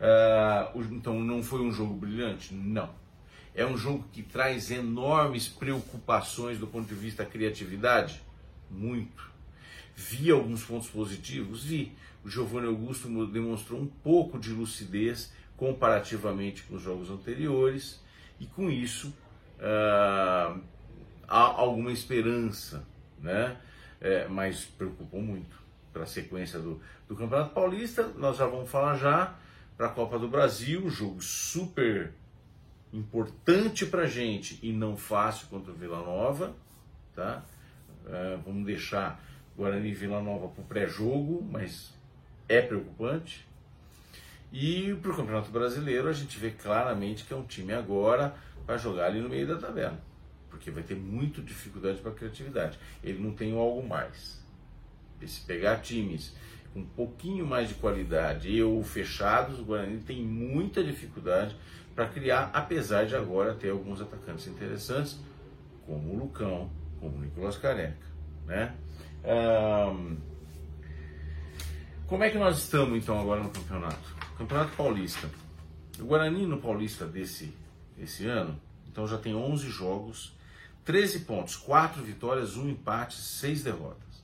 Uh, 0.00 0.82
então 0.90 1.20
não 1.20 1.42
foi 1.42 1.60
um 1.60 1.70
jogo 1.70 1.92
brilhante? 1.92 2.54
Não. 2.54 3.01
É 3.54 3.66
um 3.66 3.76
jogo 3.76 4.04
que 4.12 4.22
traz 4.22 4.70
enormes 4.70 5.46
preocupações 5.46 6.58
do 6.58 6.66
ponto 6.66 6.88
de 6.88 6.94
vista 6.94 7.22
da 7.22 7.30
criatividade? 7.30 8.22
Muito. 8.70 9.30
Vi 9.94 10.30
alguns 10.30 10.64
pontos 10.64 10.88
positivos? 10.88 11.64
Vi. 11.64 11.92
O 12.24 12.30
Giovanni 12.30 12.68
Augusto 12.68 13.08
demonstrou 13.26 13.80
um 13.80 13.86
pouco 13.86 14.38
de 14.38 14.50
lucidez 14.50 15.32
comparativamente 15.56 16.62
com 16.62 16.76
os 16.76 16.82
jogos 16.82 17.10
anteriores 17.10 18.00
e 18.40 18.46
com 18.46 18.70
isso 18.70 19.08
uh, 19.58 20.60
há 21.28 21.38
alguma 21.38 21.92
esperança, 21.92 22.86
né? 23.18 23.56
É, 24.00 24.26
mas 24.26 24.64
preocupou 24.64 25.20
muito 25.20 25.56
para 25.92 26.02
a 26.02 26.06
sequência 26.06 26.58
do, 26.58 26.80
do 27.06 27.14
Campeonato 27.14 27.54
Paulista. 27.54 28.08
Nós 28.16 28.36
já 28.36 28.46
vamos 28.46 28.70
falar 28.70 28.96
já 28.96 29.34
para 29.76 29.86
a 29.86 29.90
Copa 29.90 30.18
do 30.18 30.26
Brasil, 30.26 30.88
jogo 30.88 31.22
super 31.22 32.12
importante 32.92 33.86
para 33.86 34.06
gente 34.06 34.58
e 34.62 34.72
não 34.72 34.96
fácil 34.96 35.46
contra 35.48 35.72
o 35.72 35.74
Vila 35.74 35.98
Nova, 35.98 36.54
tá? 37.14 37.42
É, 38.06 38.38
vamos 38.44 38.66
deixar 38.66 39.22
Guarani 39.56 39.90
e 39.90 39.94
Vila 39.94 40.20
Nova 40.20 40.48
para 40.48 40.62
o 40.62 40.66
pré-jogo, 40.66 41.46
mas 41.50 41.92
é 42.48 42.60
preocupante. 42.60 43.46
E 44.52 44.94
para 45.00 45.12
o 45.12 45.16
Campeonato 45.16 45.50
Brasileiro 45.50 46.08
a 46.08 46.12
gente 46.12 46.38
vê 46.38 46.50
claramente 46.50 47.24
que 47.24 47.32
é 47.32 47.36
um 47.36 47.44
time 47.44 47.72
agora 47.72 48.34
para 48.66 48.76
jogar 48.76 49.06
ali 49.06 49.20
no 49.20 49.28
meio 49.28 49.46
da 49.46 49.56
tabela, 49.56 49.98
porque 50.50 50.70
vai 50.70 50.82
ter 50.82 50.94
muita 50.94 51.40
dificuldade 51.40 52.00
para 52.00 52.12
criatividade. 52.12 52.78
Ele 53.02 53.18
não 53.18 53.32
tem 53.32 53.56
algo 53.56 53.86
mais. 53.86 54.42
E 55.20 55.26
se 55.26 55.40
pegar 55.42 55.80
times 55.80 56.34
com 56.74 56.80
um 56.80 56.84
pouquinho 56.84 57.46
mais 57.46 57.68
de 57.68 57.74
qualidade 57.74 58.50
e 58.50 58.62
ou 58.62 58.82
fechados, 58.82 59.58
o 59.58 59.64
Guarani 59.64 59.98
tem 60.00 60.22
muita 60.22 60.82
dificuldade 60.82 61.56
para 61.94 62.06
criar, 62.08 62.50
apesar 62.52 63.06
de 63.06 63.14
agora 63.14 63.54
ter 63.54 63.70
alguns 63.70 64.00
atacantes 64.00 64.46
interessantes, 64.46 65.18
como 65.86 66.12
o 66.12 66.18
Lucão, 66.18 66.70
como 67.00 67.16
o 67.16 67.20
Nicolas 67.20 67.56
Careca. 67.56 68.06
Né? 68.46 68.74
Um, 69.24 70.16
como 72.06 72.24
é 72.24 72.30
que 72.30 72.38
nós 72.38 72.58
estamos 72.58 72.96
então 72.96 73.18
agora 73.20 73.42
no 73.42 73.50
campeonato? 73.50 74.16
Campeonato 74.36 74.76
Paulista. 74.76 75.30
O 75.98 76.04
Guarani 76.04 76.46
no 76.46 76.58
Paulista 76.58 77.06
desse, 77.06 77.54
desse 77.96 78.26
ano, 78.26 78.58
então 78.90 79.06
já 79.06 79.18
tem 79.18 79.34
11 79.34 79.68
jogos, 79.68 80.34
13 80.84 81.20
pontos, 81.20 81.56
4 81.56 82.02
vitórias, 82.02 82.56
1 82.56 82.70
empate, 82.70 83.16
6 83.16 83.62
derrotas. 83.62 84.22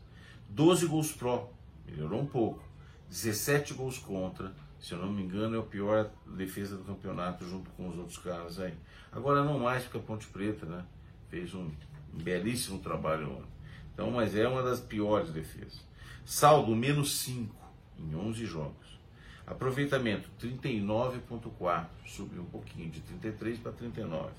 12 0.49 0.87
gols 0.87 1.13
pró, 1.13 1.51
melhorou 1.87 2.21
um 2.21 2.27
pouco. 2.27 2.63
17 3.09 3.75
gols 3.75 3.99
contra, 3.99 4.53
se 4.81 4.93
eu 4.93 4.99
não 4.99 5.13
me 5.13 5.23
engano, 5.23 5.57
é 5.57 5.59
a 5.59 5.63
pior 5.63 6.11
defesa 6.27 6.77
do 6.77 6.85
campeonato 6.85 7.45
junto 7.45 7.71
com 7.71 7.89
os 7.89 7.97
outros 7.97 8.19
caras 8.19 8.61
aí. 8.61 8.75
Agora 9.11 9.43
não 9.43 9.59
mais 9.59 9.85
porque 9.85 9.99
a 9.99 10.01
Ponte 10.01 10.27
Preta, 10.29 10.67
né? 10.67 10.85
Fez 11.29 11.55
um, 11.55 11.71
um 12.15 12.19
belíssimo 12.19 12.79
trabalho 12.79 13.33
ontem. 13.33 13.59
Então, 13.93 14.11
mas 14.11 14.37
é 14.37 14.47
uma 14.47 14.63
das 14.63 14.81
piores 14.81 15.31
defesas. 15.31 15.85
Saldo 16.25 16.75
menos 16.77 17.19
5 17.19 17.55
em 17.99 18.15
11 18.15 18.47
jogos. 18.47 18.99
Aproveitamento 19.47 20.29
39.4, 20.41 21.87
subiu 22.07 22.43
um 22.43 22.47
pouquinho 22.47 22.91
de 22.91 23.01
33 23.01 23.59
para 23.59 23.73
39. 23.73 24.31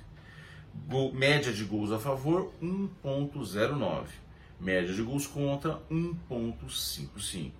Gol, 0.88 1.12
média 1.14 1.52
de 1.52 1.64
gols 1.66 1.92
a 1.92 2.00
favor 2.00 2.54
1.09. 2.62 4.06
Média 4.60 4.94
de 4.94 5.02
gols 5.02 5.26
contra 5.26 5.80
1.55. 5.90 7.52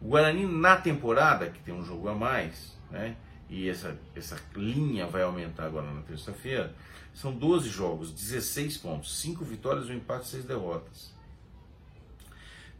O 0.00 0.08
Guarani 0.08 0.46
na 0.46 0.76
temporada, 0.76 1.50
que 1.50 1.60
tem 1.60 1.74
um 1.74 1.84
jogo 1.84 2.08
a 2.08 2.14
mais, 2.14 2.76
né? 2.90 3.16
E 3.48 3.68
essa, 3.68 3.96
essa 4.14 4.38
linha 4.54 5.06
vai 5.06 5.22
aumentar 5.22 5.66
agora 5.66 5.90
na 5.90 6.02
terça-feira. 6.02 6.74
São 7.12 7.32
12 7.32 7.68
jogos, 7.68 8.10
16 8.10 8.78
pontos, 8.78 9.20
5 9.20 9.44
vitórias, 9.44 9.88
um 9.88 9.94
empate, 9.94 10.26
6 10.28 10.44
derrotas. 10.44 11.14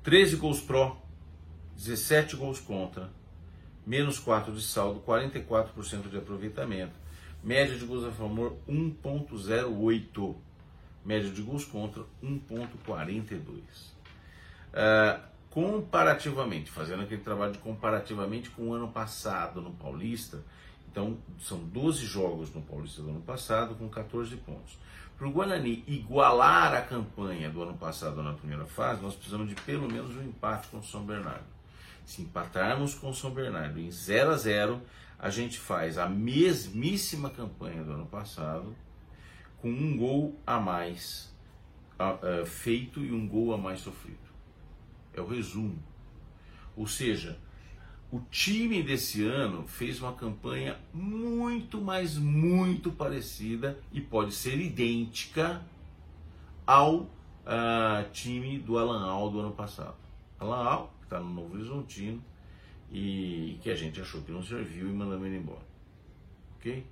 13 0.02 0.36
gols 0.36 0.60
pró, 0.60 1.00
17 1.76 2.36
gols 2.36 2.60
contra, 2.60 3.10
menos 3.86 4.18
4 4.18 4.52
de 4.52 4.62
saldo, 4.62 5.00
44% 5.00 6.08
de 6.10 6.18
aproveitamento. 6.18 6.92
Média 7.42 7.76
de 7.76 7.84
gols 7.84 8.04
a 8.04 8.10
favor 8.10 8.56
1.08. 8.68 10.34
Média 11.04 11.30
de 11.30 11.42
gols 11.42 11.64
contra 11.66 12.02
1.42. 12.22 13.60
Uh, 14.72 15.20
comparativamente, 15.54 16.68
fazendo 16.68 17.04
aquele 17.04 17.20
trabalho 17.20 17.52
de 17.52 17.58
comparativamente 17.58 18.50
com 18.50 18.70
o 18.70 18.74
ano 18.74 18.88
passado 18.88 19.62
no 19.62 19.70
Paulista, 19.70 20.42
então 20.90 21.16
são 21.38 21.60
12 21.60 22.04
jogos 22.04 22.52
no 22.52 22.60
Paulista 22.60 23.00
do 23.00 23.10
ano 23.10 23.20
passado 23.20 23.76
com 23.76 23.88
14 23.88 24.36
pontos. 24.38 24.76
Para 25.16 25.28
o 25.28 25.30
Guarani 25.30 25.84
igualar 25.86 26.74
a 26.74 26.82
campanha 26.82 27.48
do 27.48 27.62
ano 27.62 27.74
passado 27.74 28.20
na 28.20 28.32
primeira 28.32 28.66
fase, 28.66 29.00
nós 29.00 29.14
precisamos 29.14 29.48
de 29.48 29.54
pelo 29.54 29.86
menos 29.86 30.16
um 30.16 30.24
empate 30.24 30.66
com 30.66 30.78
o 30.78 30.82
São 30.82 31.04
Bernardo. 31.04 31.46
Se 32.04 32.20
empatarmos 32.22 32.96
com 32.96 33.10
o 33.10 33.14
São 33.14 33.30
Bernardo 33.30 33.78
em 33.78 33.92
0 33.92 34.32
a 34.32 34.36
0, 34.36 34.82
a 35.20 35.30
gente 35.30 35.60
faz 35.60 35.98
a 35.98 36.08
mesmíssima 36.08 37.30
campanha 37.30 37.84
do 37.84 37.92
ano 37.92 38.06
passado, 38.06 38.74
com 39.62 39.68
um 39.68 39.96
gol 39.96 40.36
a 40.44 40.58
mais 40.58 41.32
uh, 41.96 42.44
feito 42.44 42.98
e 43.04 43.12
um 43.12 43.28
gol 43.28 43.54
a 43.54 43.56
mais 43.56 43.78
sofrido. 43.78 44.23
É 45.14 45.20
o 45.20 45.26
resumo. 45.26 45.78
Ou 46.76 46.86
seja, 46.86 47.38
o 48.10 48.20
time 48.30 48.82
desse 48.82 49.24
ano 49.24 49.66
fez 49.66 50.00
uma 50.00 50.12
campanha 50.12 50.78
muito, 50.92 51.80
mas 51.80 52.16
muito 52.16 52.92
parecida 52.92 53.78
e 53.92 54.00
pode 54.00 54.32
ser 54.32 54.60
idêntica 54.60 55.62
ao 56.66 56.94
uh, 56.96 57.08
time 58.12 58.58
do 58.58 58.78
Alan 58.78 59.04
Al 59.04 59.30
do 59.30 59.40
ano 59.40 59.52
passado. 59.52 59.96
Alan 60.38 60.64
Al, 60.64 60.94
que 60.98 61.06
está 61.06 61.20
no 61.20 61.28
Novo 61.28 61.54
Horizontino 61.54 62.22
e 62.92 63.58
que 63.62 63.70
a 63.70 63.74
gente 63.74 64.00
achou 64.00 64.22
que 64.22 64.30
não 64.30 64.42
serviu 64.42 64.88
e 64.88 64.92
mandamos 64.92 65.26
ele 65.26 65.38
embora. 65.38 65.66
Ok? 66.56 66.86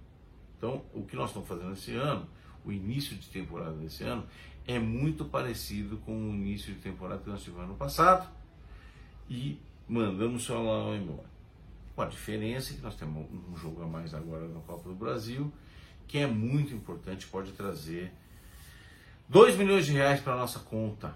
Então, 0.58 0.82
o 0.92 1.02
que 1.04 1.16
nós 1.16 1.30
estamos 1.30 1.48
fazendo 1.48 1.72
esse 1.72 1.94
ano, 1.94 2.26
o 2.64 2.72
início 2.72 3.16
de 3.16 3.28
temporada 3.28 3.72
desse 3.72 4.04
ano, 4.04 4.24
é 4.66 4.78
muito 4.78 5.24
parecido 5.24 5.96
com 5.98 6.12
o 6.12 6.34
início 6.34 6.72
de 6.72 6.80
temporada 6.80 7.22
que 7.22 7.30
nós 7.30 7.42
tivemos 7.42 7.68
no 7.68 7.74
passado 7.74 8.28
e 9.28 9.58
mandamos 9.88 10.48
o 10.48 10.54
Alan 10.54 10.96
embora. 10.96 11.30
Com 11.94 12.02
a 12.02 12.06
diferença 12.06 12.72
que 12.72 12.80
nós 12.80 12.94
temos 12.94 13.26
um 13.50 13.56
jogo 13.56 13.82
a 13.82 13.86
mais 13.86 14.14
agora 14.14 14.48
na 14.48 14.60
Copa 14.60 14.88
do 14.88 14.94
Brasil, 14.94 15.52
que 16.06 16.18
é 16.18 16.26
muito 16.26 16.74
importante, 16.74 17.26
pode 17.26 17.52
trazer 17.52 18.12
2 19.28 19.56
milhões 19.56 19.86
de 19.86 19.92
reais 19.92 20.20
para 20.20 20.34
a 20.34 20.36
nossa 20.36 20.58
conta. 20.58 21.14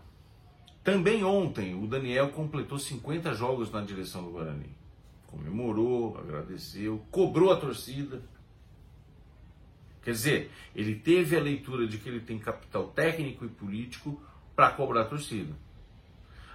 Também 0.83 1.25
ontem 1.25 1.75
o 1.75 1.87
Daniel 1.87 2.31
completou 2.31 2.79
50 2.79 3.35
jogos 3.35 3.71
na 3.71 3.81
direção 3.81 4.23
do 4.23 4.31
Guarani. 4.31 4.71
Comemorou, 5.27 6.17
agradeceu, 6.19 7.03
cobrou 7.11 7.53
a 7.53 7.57
torcida. 7.57 8.23
Quer 10.07 10.13
dizer, 10.13 10.53
ele 10.73 10.95
teve 10.95 11.37
a 11.37 11.41
leitura 11.41 11.85
de 11.85 11.99
que 11.99 12.09
ele 12.09 12.21
tem 12.21 12.39
capital 12.39 12.87
técnico 12.87 13.45
e 13.45 13.49
político 13.49 14.23
para 14.55 14.71
cobrar 14.71 15.01
a 15.01 15.05
torcida. 15.05 15.53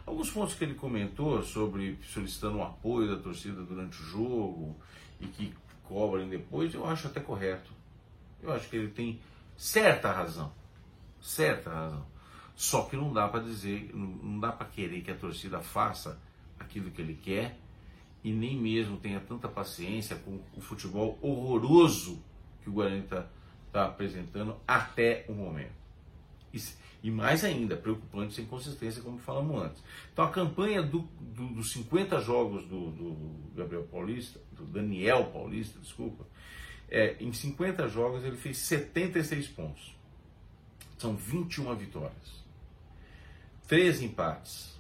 Alguns 0.06 0.30
pontos 0.32 0.54
que 0.54 0.64
ele 0.64 0.74
comentou 0.74 1.44
sobre 1.44 2.00
solicitando 2.02 2.60
o 2.60 2.64
apoio 2.64 3.14
da 3.14 3.22
torcida 3.22 3.62
durante 3.62 4.02
o 4.02 4.06
jogo 4.06 4.78
e 5.20 5.28
que 5.28 5.54
cobrem 5.84 6.30
depois, 6.30 6.74
eu 6.74 6.86
acho 6.86 7.08
até 7.08 7.20
correto. 7.20 7.70
Eu 8.42 8.54
acho 8.54 8.70
que 8.70 8.78
ele 8.78 8.88
tem 8.88 9.20
certa 9.58 10.14
razão. 10.14 10.54
Certa 11.22 11.70
razão. 11.70 12.06
Só 12.56 12.84
que 12.84 12.96
não 12.96 13.12
dá 13.12 13.28
para 13.28 13.44
dizer, 13.44 13.92
não 13.94 14.40
dá 14.40 14.54
para 14.54 14.68
querer 14.68 15.02
que 15.02 15.12
a 15.12 15.16
torcida 15.16 15.60
faça 15.60 16.18
aquilo 16.58 16.90
que 16.90 17.02
ele 17.02 17.16
quer 17.22 17.60
e 18.24 18.32
nem 18.32 18.56
mesmo 18.56 18.96
tenha 18.96 19.20
tanta 19.20 19.50
paciência 19.50 20.16
com 20.16 20.40
o 20.56 20.62
futebol 20.62 21.20
horroroso 21.22 22.24
que 22.62 22.70
o 22.70 22.74
Guarani 22.74 23.02
está 23.02 23.28
tá 23.72 23.86
apresentando 23.86 24.58
até 24.68 25.26
o 25.28 25.34
momento. 25.34 25.72
e, 26.54 26.60
e 27.04 27.10
mais 27.10 27.44
ainda, 27.44 27.76
preocupante 27.76 28.34
sem 28.34 28.46
consistência, 28.46 29.02
como 29.02 29.18
falamos 29.18 29.64
antes. 29.64 29.84
Então 30.14 30.26
a 30.26 30.30
campanha 30.30 30.84
do, 30.84 31.00
do, 31.20 31.48
dos 31.48 31.72
50 31.72 32.20
jogos 32.20 32.64
do, 32.66 32.92
do, 32.92 33.56
Gabriel 33.56 33.84
Paulista, 33.84 34.40
do 34.52 34.66
Daniel 34.66 35.26
Paulista, 35.32 35.80
desculpa, 35.80 36.28
é, 36.90 37.16
em 37.20 37.34
50 37.34 37.88
jogos 37.88 38.24
ele 38.24 38.38
fez 38.38 38.58
76 38.58 39.48
pontos. 39.48 39.96
São 40.98 41.16
21 41.16 41.74
vitórias. 41.76 42.42
3 43.68 44.02
empates, 44.04 44.80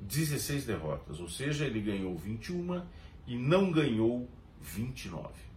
16 0.00 0.66
derrotas, 0.66 1.18
ou 1.18 1.28
seja, 1.28 1.64
ele 1.64 1.80
ganhou 1.80 2.16
21 2.16 2.82
e 3.26 3.36
não 3.36 3.72
ganhou 3.72 4.28
29. 4.60 5.47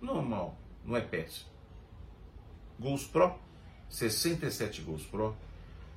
Normal, 0.00 0.58
não 0.84 0.96
é 0.96 1.00
péssimo. 1.00 1.50
Gols 2.78 3.04
pró, 3.04 3.38
67 3.88 4.80
gols 4.82 5.04
pró, 5.04 5.36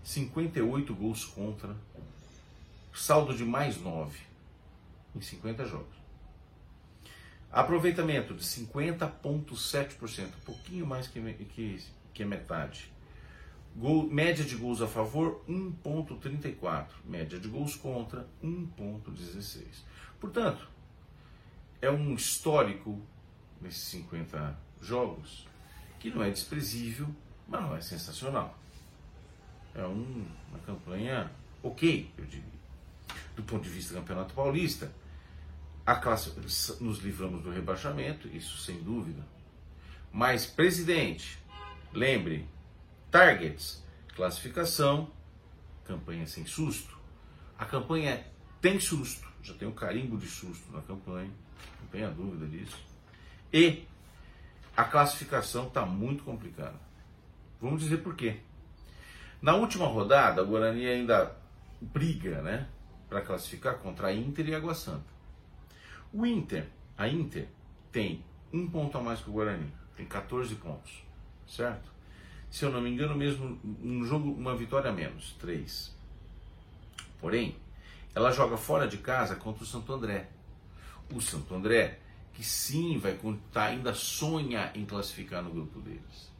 58 0.04 0.94
gols 0.94 1.24
contra, 1.24 1.76
saldo 2.94 3.36
de 3.36 3.46
mais 3.46 3.80
9 3.80 4.20
em 5.16 5.22
50 5.22 5.66
jogos. 5.66 5.96
Aproveitamento 7.52 8.34
de 8.34 8.44
50,7%, 8.44 10.26
um 10.26 10.46
pouquinho 10.46 10.86
mais 10.86 11.08
que, 11.08 11.22
que, 11.22 11.84
que 12.14 12.26
metade. 12.26 12.92
Gol, 13.76 14.08
média 14.08 14.44
de 14.44 14.56
gols 14.56 14.82
a 14.82 14.88
favor, 14.88 15.44
1,34. 15.48 16.88
Média 17.06 17.40
de 17.40 17.48
gols 17.48 17.76
contra, 17.76 18.28
1,16. 18.44 19.64
Portanto, 20.20 20.68
é 21.82 21.90
um 21.90 22.14
histórico 22.14 23.02
nesses 23.64 23.84
50 23.84 24.56
jogos 24.82 25.48
que 26.00 26.10
não 26.10 26.22
é 26.22 26.30
desprezível, 26.30 27.08
mas 27.48 27.62
não 27.62 27.76
é 27.76 27.82
sensacional. 27.82 28.58
É 29.74 29.86
um, 29.86 30.26
uma 30.50 30.60
campanha 30.66 31.32
ok, 31.64 32.12
eu 32.18 32.26
diria. 32.26 32.44
Do 33.36 33.42
ponto 33.44 33.64
de 33.64 33.70
vista 33.70 33.94
do 33.94 34.02
Campeonato 34.02 34.34
Paulista, 34.34 34.92
a 35.86 35.96
classe, 35.96 36.32
nos 36.82 37.00
livramos 37.00 37.42
do 37.42 37.50
rebaixamento, 37.50 38.28
isso 38.28 38.58
sem 38.58 38.82
dúvida. 38.84 39.26
Mas, 40.12 40.46
presidente, 40.46 41.40
lembre, 41.92 42.48
targets, 43.10 43.84
classificação, 44.16 45.10
campanha 45.86 46.28
sem 46.28 46.46
susto. 46.46 46.98
A 47.58 47.66
campanha 47.66 48.26
tem 48.62 48.80
susto, 48.80 49.28
já 49.42 49.54
tem 49.54 49.68
um 49.68 49.74
carimbo 49.74 50.18
de 50.18 50.28
susto 50.28 50.72
na 50.72 50.82
campanha, 50.82 51.32
não 51.82 51.88
tenha 51.88 52.10
dúvida 52.10 52.46
disso. 52.46 52.93
E 53.54 53.86
a 54.76 54.84
classificação 54.84 55.68
está 55.68 55.86
muito 55.86 56.24
complicada. 56.24 56.80
Vamos 57.62 57.82
dizer 57.82 57.98
por 57.98 58.16
quê. 58.16 58.38
Na 59.40 59.54
última 59.56 59.86
rodada, 59.86 60.42
o 60.42 60.48
Guarani 60.48 60.88
ainda 60.88 61.36
briga 61.80 62.42
né, 62.42 62.68
para 63.08 63.22
classificar 63.22 63.78
contra 63.78 64.08
a 64.08 64.14
Inter 64.14 64.50
e 64.50 64.56
a 64.56 64.58
Água 64.58 64.74
Santa. 64.74 65.14
O 66.12 66.26
Inter, 66.26 66.68
a 66.98 67.08
Inter, 67.08 67.48
tem 67.92 68.24
um 68.52 68.68
ponto 68.68 68.98
a 68.98 69.02
mais 69.02 69.20
que 69.20 69.30
o 69.30 69.34
Guarani, 69.34 69.72
tem 69.96 70.06
14 70.06 70.56
pontos, 70.56 71.04
certo? 71.48 71.92
Se 72.50 72.66
eu 72.66 72.72
não 72.72 72.82
me 72.82 72.90
engano, 72.90 73.16
mesmo 73.16 73.60
um 73.84 74.04
jogo, 74.04 74.32
uma 74.32 74.56
vitória 74.56 74.90
a 74.90 74.94
menos, 74.94 75.36
3. 75.40 75.96
Porém, 77.20 77.56
ela 78.16 78.32
joga 78.32 78.58
fora 78.58 78.88
de 78.88 78.98
casa 78.98 79.36
contra 79.36 79.64
o 79.64 79.68
Santo 79.68 79.94
André. 79.94 80.30
O 81.12 81.20
Santo 81.20 81.54
André 81.54 82.00
que 82.34 82.44
sim 82.44 82.98
vai 82.98 83.18
tá, 83.52 83.66
ainda 83.66 83.94
sonha 83.94 84.72
em 84.74 84.86
classificar 84.86 85.44
no 85.44 85.52
grupo 85.52 85.80
deles. 85.80 86.32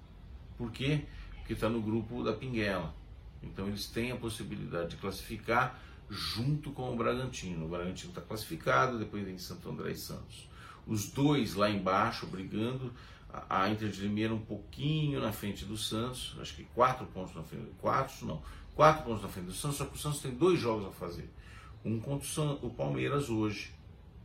Por 0.58 0.72
quê? 0.72 1.06
Porque 1.38 1.54
está 1.54 1.70
no 1.70 1.82
grupo 1.82 2.24
da 2.24 2.34
Pinguela. 2.34 2.94
Então 3.42 3.68
eles 3.68 3.88
têm 3.88 4.12
a 4.12 4.16
possibilidade 4.16 4.92
de 4.92 4.98
classificar 4.98 5.80
junto 6.10 6.72
com 6.72 6.92
o 6.92 6.96
Bragantino. 6.96 7.66
O 7.66 7.70
Bragantino 7.70 8.10
está 8.10 8.22
classificado, 8.22 8.98
depois 8.98 9.24
vem 9.24 9.38
Santo 9.38 9.70
André 9.70 9.92
e 9.92 9.96
Santos. 9.96 10.50
Os 10.88 11.10
dois 11.10 11.54
lá 11.54 11.70
embaixo 11.70 12.26
brigando. 12.28 12.92
A 13.50 13.68
Inter 13.68 13.90
de 13.90 14.02
Limeira 14.02 14.32
um 14.32 14.40
pouquinho 14.40 15.20
na 15.20 15.32
frente 15.32 15.66
do 15.66 15.76
Santos, 15.76 16.36
acho 16.40 16.56
que 16.56 16.66
quatro 16.66 17.04
pontos 17.08 17.34
na 17.34 17.42
frente, 17.42 17.66
quatro 17.80 18.28
não, 18.28 18.44
quatro 18.76 19.06
pontos 19.06 19.24
na 19.24 19.28
frente 19.28 19.48
do 19.48 19.54
Santos, 19.54 19.78
só 19.78 19.86
que 19.86 19.96
o 19.96 19.98
Santos 19.98 20.20
tem 20.20 20.36
dois 20.36 20.60
jogos 20.60 20.86
a 20.86 20.92
fazer. 20.92 21.28
Um 21.84 22.00
contra 22.00 22.44
o 22.62 22.70
Palmeiras 22.70 23.32
hoje, 23.32 23.74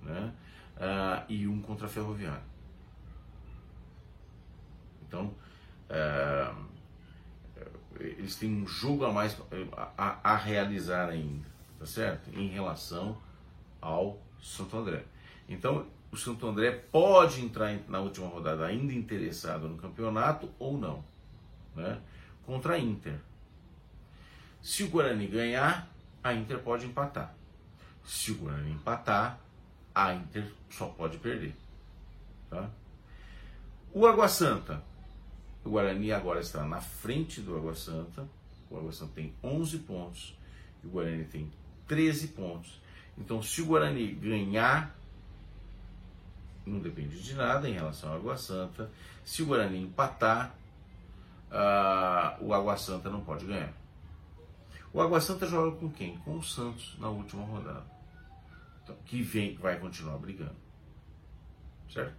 né? 0.02 0.35
Uh, 0.79 1.25
e 1.29 1.47
um 1.47 1.61
contra 1.61 1.87
a 1.87 1.91
Ferroviária. 1.91 2.43
Então, 5.07 5.35
uh, 5.91 6.69
eles 7.99 8.37
têm 8.37 8.62
um 8.62 8.67
jogo 8.67 9.05
a 9.05 9.12
mais 9.12 9.37
a, 9.97 10.19
a, 10.23 10.37
realizar 10.37 11.09
ainda, 11.09 11.47
tá 11.79 11.87
certo? 11.87 12.31
Em 12.31 12.49
relação 12.49 13.19
ao 13.81 14.21
Santo 14.41 14.77
André. 14.77 15.05
Então, 15.49 15.87
o 16.12 16.17
Santo 16.17 16.47
André 16.47 16.71
pode 16.71 17.41
entrar 17.41 17.77
na 17.88 18.01
última 18.01 18.29
rodada 18.29 18.64
ainda 18.67 18.93
interessado 18.93 19.69
no 19.69 19.77
campeonato 19.77 20.49
ou 20.59 20.79
não, 20.79 21.05
né? 21.75 22.01
Contra 22.47 22.75
a 22.75 22.79
Inter. 22.79 23.19
Se 24.62 24.85
o 24.85 24.88
Guarani 24.88 25.27
ganhar, 25.27 25.88
a 26.23 26.33
Inter 26.33 26.59
pode 26.61 26.87
empatar. 26.87 27.35
Se 28.05 28.33
o 28.33 28.37
Guarani 28.37 28.73
empatar, 28.73 29.38
a 29.98 30.14
Inter 30.14 30.44
só 30.70 30.87
pode 30.87 31.18
perder. 31.18 31.56
Tá? 32.48 32.70
O 33.92 34.06
Água 34.06 34.28
Santa. 34.28 34.80
O 35.64 35.70
Guarani 35.70 36.12
agora 36.12 36.40
está 36.40 36.64
na 36.64 36.80
frente 36.80 37.40
do 37.40 37.56
Água 37.56 37.74
Santa. 37.74 38.28
O 38.70 38.78
Água 38.78 38.92
Santa 38.92 39.12
tem 39.16 39.34
11 39.42 39.78
pontos. 39.78 40.38
E 40.84 40.87
o 40.87 40.90
Guarani 40.90 41.24
tem 41.24 41.50
13 41.88 42.28
pontos. 42.28 42.80
Então, 43.18 43.42
se 43.42 43.61
o 43.61 43.66
Guarani 43.66 44.12
ganhar, 44.12 44.96
não 46.64 46.78
depende 46.78 47.20
de 47.20 47.34
nada 47.34 47.68
em 47.68 47.72
relação 47.72 48.11
ao 48.11 48.16
Água 48.18 48.37
Santa. 48.37 48.88
Se 49.24 49.42
o 49.42 49.46
Guarani 49.46 49.82
empatar, 49.82 50.54
uh, 51.50 52.44
o 52.44 52.54
Água 52.54 52.76
Santa 52.76 53.11
não 53.11 53.22
pode 53.22 53.44
ganhar. 53.44 53.72
O 54.92 55.00
Água 55.00 55.20
Santa 55.20 55.44
joga 55.44 55.76
com 55.76 55.90
quem? 55.90 56.16
Com 56.18 56.37
o 56.37 56.42
Santos 56.42 56.96
na 57.00 57.08
última 57.08 57.44
rodada 57.44 57.97
que 59.05 59.22
vem, 59.22 59.57
vai 59.57 59.79
continuar 59.79 60.18
brigando. 60.18 60.57
Certo? 61.88 62.14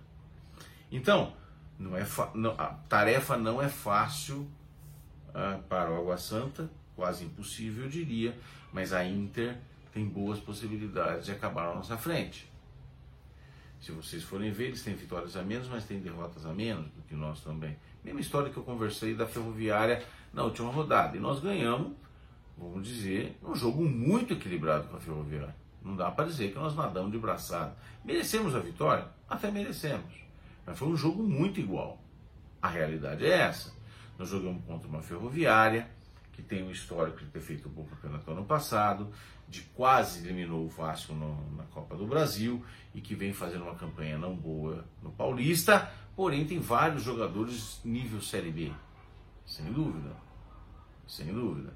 Então, 0.91 1.33
não 1.77 1.95
é 1.95 2.05
não, 2.33 2.51
a 2.51 2.67
tarefa 2.89 3.37
não 3.37 3.61
é 3.61 3.69
fácil 3.69 4.47
uh, 5.29 5.61
para 5.63 5.91
o 5.91 5.97
Água 5.97 6.17
Santa, 6.17 6.69
quase 6.95 7.23
impossível, 7.23 7.85
eu 7.85 7.89
diria, 7.89 8.37
mas 8.73 8.91
a 8.91 9.05
Inter 9.05 9.57
tem 9.93 10.05
boas 10.05 10.39
possibilidades 10.39 11.25
de 11.25 11.31
acabar 11.31 11.67
na 11.69 11.75
nossa 11.75 11.97
frente. 11.97 12.49
Se 13.79 13.91
vocês 13.91 14.23
forem 14.23 14.51
ver, 14.51 14.65
eles 14.65 14.83
têm 14.83 14.93
vitórias 14.93 15.37
a 15.37 15.41
menos, 15.41 15.69
mas 15.69 15.85
têm 15.85 15.99
derrotas 15.99 16.45
a 16.45 16.53
menos 16.53 16.85
do 16.91 17.01
que 17.03 17.15
nós 17.15 17.39
também. 17.41 17.77
Mesma 18.03 18.19
história 18.19 18.51
que 18.51 18.57
eu 18.57 18.63
conversei 18.63 19.15
da 19.15 19.25
Ferroviária 19.25 20.03
na 20.33 20.43
última 20.43 20.69
rodada. 20.69 21.15
E 21.15 21.19
nós 21.19 21.39
ganhamos, 21.39 21.93
vamos 22.57 22.85
dizer, 22.85 23.37
um 23.41 23.55
jogo 23.55 23.83
muito 23.83 24.33
equilibrado 24.33 24.87
com 24.89 24.97
a 24.97 24.99
Ferroviária. 24.99 25.55
Não 25.83 25.95
dá 25.95 26.11
para 26.11 26.25
dizer 26.25 26.51
que 26.51 26.59
nós 26.59 26.75
nadamos 26.75 27.11
de 27.11 27.17
braçada. 27.17 27.75
Merecemos 28.03 28.55
a 28.55 28.59
vitória? 28.59 29.07
Até 29.27 29.49
merecemos. 29.49 30.13
Mas 30.65 30.77
foi 30.77 30.87
um 30.87 30.95
jogo 30.95 31.23
muito 31.23 31.59
igual. 31.59 32.01
A 32.61 32.67
realidade 32.67 33.25
é 33.25 33.39
essa. 33.39 33.73
Nós 34.17 34.29
jogamos 34.29 34.63
contra 34.65 34.87
uma 34.87 35.01
ferroviária, 35.01 35.89
que 36.33 36.41
tem 36.41 36.63
um 36.63 36.71
histórico 36.71 37.19
de 37.19 37.25
ter 37.25 37.39
feito 37.39 37.69
um 37.69 37.71
bom 37.71 37.85
campeonato 37.85 38.31
ano 38.31 38.45
passado, 38.45 39.11
de 39.47 39.61
quase 39.61 40.19
eliminou 40.19 40.65
o 40.65 40.69
Vasco 40.69 41.13
no, 41.13 41.55
na 41.55 41.63
Copa 41.63 41.95
do 41.95 42.05
Brasil 42.05 42.63
e 42.93 43.01
que 43.01 43.15
vem 43.15 43.33
fazendo 43.33 43.63
uma 43.63 43.75
campanha 43.75 44.17
não 44.17 44.35
boa 44.35 44.85
no 45.01 45.11
Paulista, 45.11 45.91
porém 46.15 46.45
tem 46.45 46.59
vários 46.59 47.03
jogadores 47.03 47.81
nível 47.83 48.21
Série 48.21 48.51
B. 48.51 48.71
Sem 49.45 49.71
dúvida. 49.71 50.15
Sem 51.07 51.33
dúvida. 51.33 51.73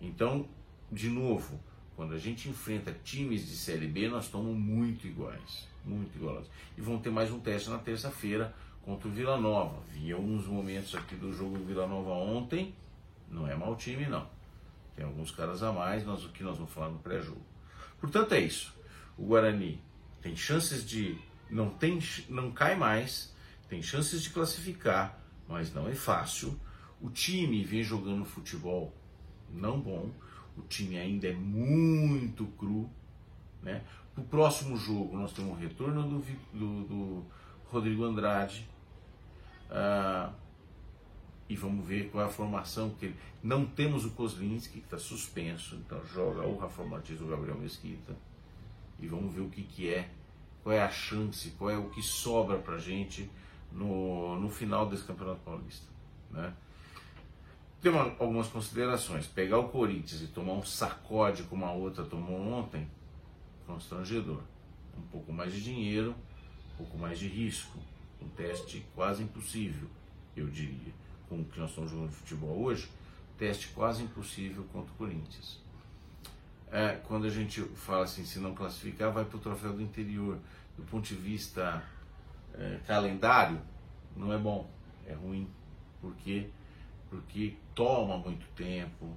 Então, 0.00 0.46
de 0.92 1.08
novo, 1.08 1.58
quando 1.96 2.14
a 2.14 2.18
gente 2.18 2.48
enfrenta 2.48 2.92
times 3.04 3.46
de 3.46 3.56
Série 3.56 3.86
B, 3.86 4.08
nós 4.08 4.24
estamos 4.24 4.56
muito 4.56 5.06
iguais. 5.06 5.68
Muito 5.84 6.16
iguais. 6.16 6.46
E 6.76 6.80
vão 6.80 6.98
ter 6.98 7.10
mais 7.10 7.30
um 7.30 7.38
teste 7.38 7.70
na 7.70 7.78
terça-feira 7.78 8.54
contra 8.82 9.08
o 9.08 9.10
Vila 9.10 9.38
Nova. 9.38 9.80
Vi 9.92 10.12
alguns 10.12 10.46
momentos 10.46 10.94
aqui 10.94 11.14
do 11.14 11.32
jogo 11.32 11.58
do 11.58 11.64
Vila 11.64 11.86
Nova 11.86 12.10
ontem. 12.10 12.74
Não 13.30 13.46
é 13.46 13.54
mau 13.54 13.76
time, 13.76 14.06
não. 14.06 14.26
Tem 14.96 15.04
alguns 15.04 15.30
caras 15.30 15.62
a 15.62 15.72
mais, 15.72 16.04
nós, 16.04 16.24
o 16.24 16.30
que 16.30 16.42
nós 16.42 16.56
vamos 16.56 16.72
falar 16.72 16.88
no 16.88 16.98
pré-jogo. 16.98 17.42
Portanto, 18.00 18.32
é 18.32 18.40
isso. 18.40 18.74
O 19.16 19.26
Guarani 19.26 19.80
tem 20.20 20.34
chances 20.34 20.84
de. 20.84 21.18
Não, 21.50 21.70
tem, 21.70 21.98
não 22.28 22.50
cai 22.50 22.74
mais, 22.74 23.32
tem 23.68 23.82
chances 23.82 24.22
de 24.22 24.30
classificar, 24.30 25.18
mas 25.48 25.72
não 25.72 25.88
é 25.88 25.94
fácil. 25.94 26.58
O 27.00 27.10
time 27.10 27.62
vem 27.62 27.82
jogando 27.82 28.24
futebol 28.24 28.92
não 29.50 29.78
bom 29.80 30.10
o 30.56 30.62
time 30.62 30.98
ainda 30.98 31.28
é 31.28 31.34
muito 31.34 32.46
cru. 32.58 32.88
Né? 33.62 33.82
O 34.16 34.22
próximo 34.22 34.76
jogo, 34.76 35.16
nós 35.16 35.32
temos 35.32 35.52
o 35.52 35.60
retorno 35.60 36.02
do, 36.02 36.24
do, 36.52 36.84
do 36.84 37.24
Rodrigo 37.70 38.04
Andrade. 38.04 38.68
Ah, 39.70 40.32
e 41.48 41.56
vamos 41.56 41.86
ver 41.86 42.10
qual 42.10 42.24
é 42.24 42.26
a 42.26 42.30
formação 42.30 42.90
que 42.90 43.06
ele... 43.06 43.16
não 43.42 43.66
temos 43.66 44.04
o 44.04 44.10
Kozlinski 44.10 44.80
que 44.80 44.84
está 44.84 44.98
suspenso, 44.98 45.76
então 45.76 46.02
joga 46.06 46.46
o 46.46 46.56
Rafael 46.56 46.88
Martins 46.88 47.20
ou 47.20 47.28
Gabriel 47.28 47.58
Mesquita 47.58 48.16
e 48.98 49.06
vamos 49.06 49.34
ver 49.34 49.42
o 49.42 49.50
que, 49.50 49.62
que 49.62 49.92
é, 49.92 50.08
qual 50.62 50.74
é 50.74 50.82
a 50.82 50.90
chance, 50.90 51.50
qual 51.58 51.70
é 51.70 51.76
o 51.76 51.90
que 51.90 52.02
sobra 52.02 52.56
para 52.58 52.78
gente 52.78 53.30
no, 53.70 54.40
no 54.40 54.48
final 54.48 54.88
desse 54.88 55.04
Campeonato 55.04 55.40
Paulista, 55.44 55.86
né? 56.30 56.54
Tem 57.84 57.92
uma, 57.92 58.04
algumas 58.18 58.48
considerações. 58.48 59.26
Pegar 59.26 59.58
o 59.58 59.68
Corinthians 59.68 60.22
e 60.22 60.26
tomar 60.28 60.54
um 60.54 60.64
sacode 60.64 61.42
como 61.42 61.66
a 61.66 61.72
outra 61.72 62.02
tomou 62.02 62.40
ontem, 62.40 62.88
constrangedor. 63.66 64.40
Um 64.96 65.02
pouco 65.02 65.30
mais 65.30 65.52
de 65.52 65.62
dinheiro, 65.62 66.14
um 66.72 66.76
pouco 66.78 66.96
mais 66.96 67.18
de 67.18 67.28
risco. 67.28 67.78
Um 68.22 68.28
teste 68.30 68.86
quase 68.94 69.22
impossível, 69.22 69.86
eu 70.34 70.46
diria. 70.46 70.94
Com 71.28 71.42
o 71.42 71.44
que 71.44 71.60
nós 71.60 71.68
estamos 71.68 71.90
jogando 71.90 72.08
de 72.08 72.16
futebol 72.16 72.58
hoje, 72.58 72.88
teste 73.36 73.68
quase 73.68 74.02
impossível 74.02 74.64
contra 74.72 74.90
o 74.90 74.96
Corinthians. 74.96 75.60
É, 76.72 76.98
quando 77.06 77.26
a 77.26 77.30
gente 77.30 77.60
fala 77.74 78.04
assim, 78.04 78.24
se 78.24 78.38
não 78.38 78.54
classificar, 78.54 79.12
vai 79.12 79.26
para 79.26 79.36
o 79.36 79.40
troféu 79.40 79.74
do 79.74 79.82
interior. 79.82 80.38
Do 80.74 80.84
ponto 80.84 81.06
de 81.06 81.16
vista 81.16 81.84
é, 82.54 82.80
calendário, 82.86 83.60
não 84.16 84.32
é 84.32 84.38
bom, 84.38 84.70
é 85.06 85.12
ruim, 85.12 85.46
porque 86.00 86.48
porque 87.10 87.54
toma 87.74 88.18
muito 88.18 88.46
tempo, 88.54 89.16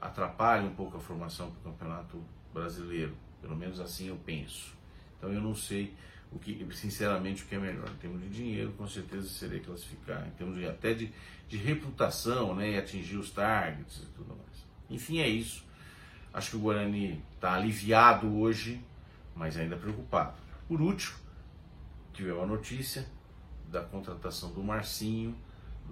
atrapalha 0.00 0.66
um 0.66 0.74
pouco 0.74 0.96
a 0.96 1.00
formação 1.00 1.50
do 1.50 1.56
campeonato 1.60 2.22
brasileiro. 2.52 3.14
Pelo 3.40 3.56
menos 3.56 3.80
assim 3.80 4.08
eu 4.08 4.16
penso. 4.16 4.74
Então 5.18 5.32
eu 5.32 5.40
não 5.40 5.54
sei 5.54 5.94
o 6.32 6.38
que, 6.38 6.66
sinceramente, 6.72 7.42
o 7.42 7.46
que 7.46 7.54
é 7.54 7.58
melhor. 7.58 7.88
Em 7.88 7.96
termos 7.96 8.20
de 8.22 8.28
dinheiro, 8.28 8.72
com 8.72 8.86
certeza 8.86 9.28
serei 9.28 9.60
classificar. 9.60 10.26
Em 10.26 10.30
termos 10.30 10.56
de, 10.56 10.66
até 10.66 10.94
de, 10.94 11.12
de 11.48 11.56
reputação, 11.56 12.54
né, 12.54 12.72
e 12.72 12.78
atingir 12.78 13.16
os 13.16 13.30
targets 13.30 13.98
e 14.02 14.06
tudo 14.16 14.36
mais. 14.36 14.64
Enfim, 14.88 15.18
é 15.18 15.28
isso. 15.28 15.64
Acho 16.32 16.50
que 16.50 16.56
o 16.56 16.60
Guarani 16.60 17.22
está 17.34 17.54
aliviado 17.54 18.32
hoje, 18.38 18.80
mas 19.34 19.56
ainda 19.56 19.76
preocupado. 19.76 20.36
Por 20.68 20.80
último, 20.80 21.18
tive 22.12 22.30
uma 22.30 22.46
notícia 22.46 23.06
da 23.68 23.82
contratação 23.82 24.52
do 24.52 24.62
Marcinho, 24.62 25.36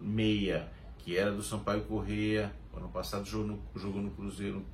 meia 0.01 0.71
que 0.99 1.17
era 1.17 1.33
do 1.33 1.43
Sampaio 1.43 1.85
Correia, 1.85 2.53
ano 2.75 2.89
passado 2.89 3.27
jogou 3.27 3.47
no, 3.47 3.81
jogou 3.81 4.03
no 4.03 4.11
Cruzeiro 4.11 4.65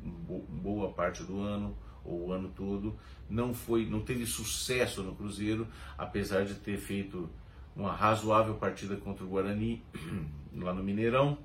boa 0.48 0.92
parte 0.92 1.22
do 1.22 1.40
ano, 1.40 1.76
ou 2.04 2.28
o 2.28 2.32
ano 2.32 2.50
todo, 2.54 2.98
não 3.28 3.54
foi, 3.54 3.86
não 3.86 4.00
teve 4.00 4.26
sucesso 4.26 5.02
no 5.02 5.14
Cruzeiro, 5.14 5.66
apesar 5.96 6.44
de 6.44 6.54
ter 6.54 6.76
feito 6.76 7.28
uma 7.74 7.92
razoável 7.92 8.54
partida 8.54 8.96
contra 8.96 9.24
o 9.24 9.28
Guarani 9.28 9.82
lá 10.54 10.72
no 10.72 10.82
Mineirão. 10.82 11.38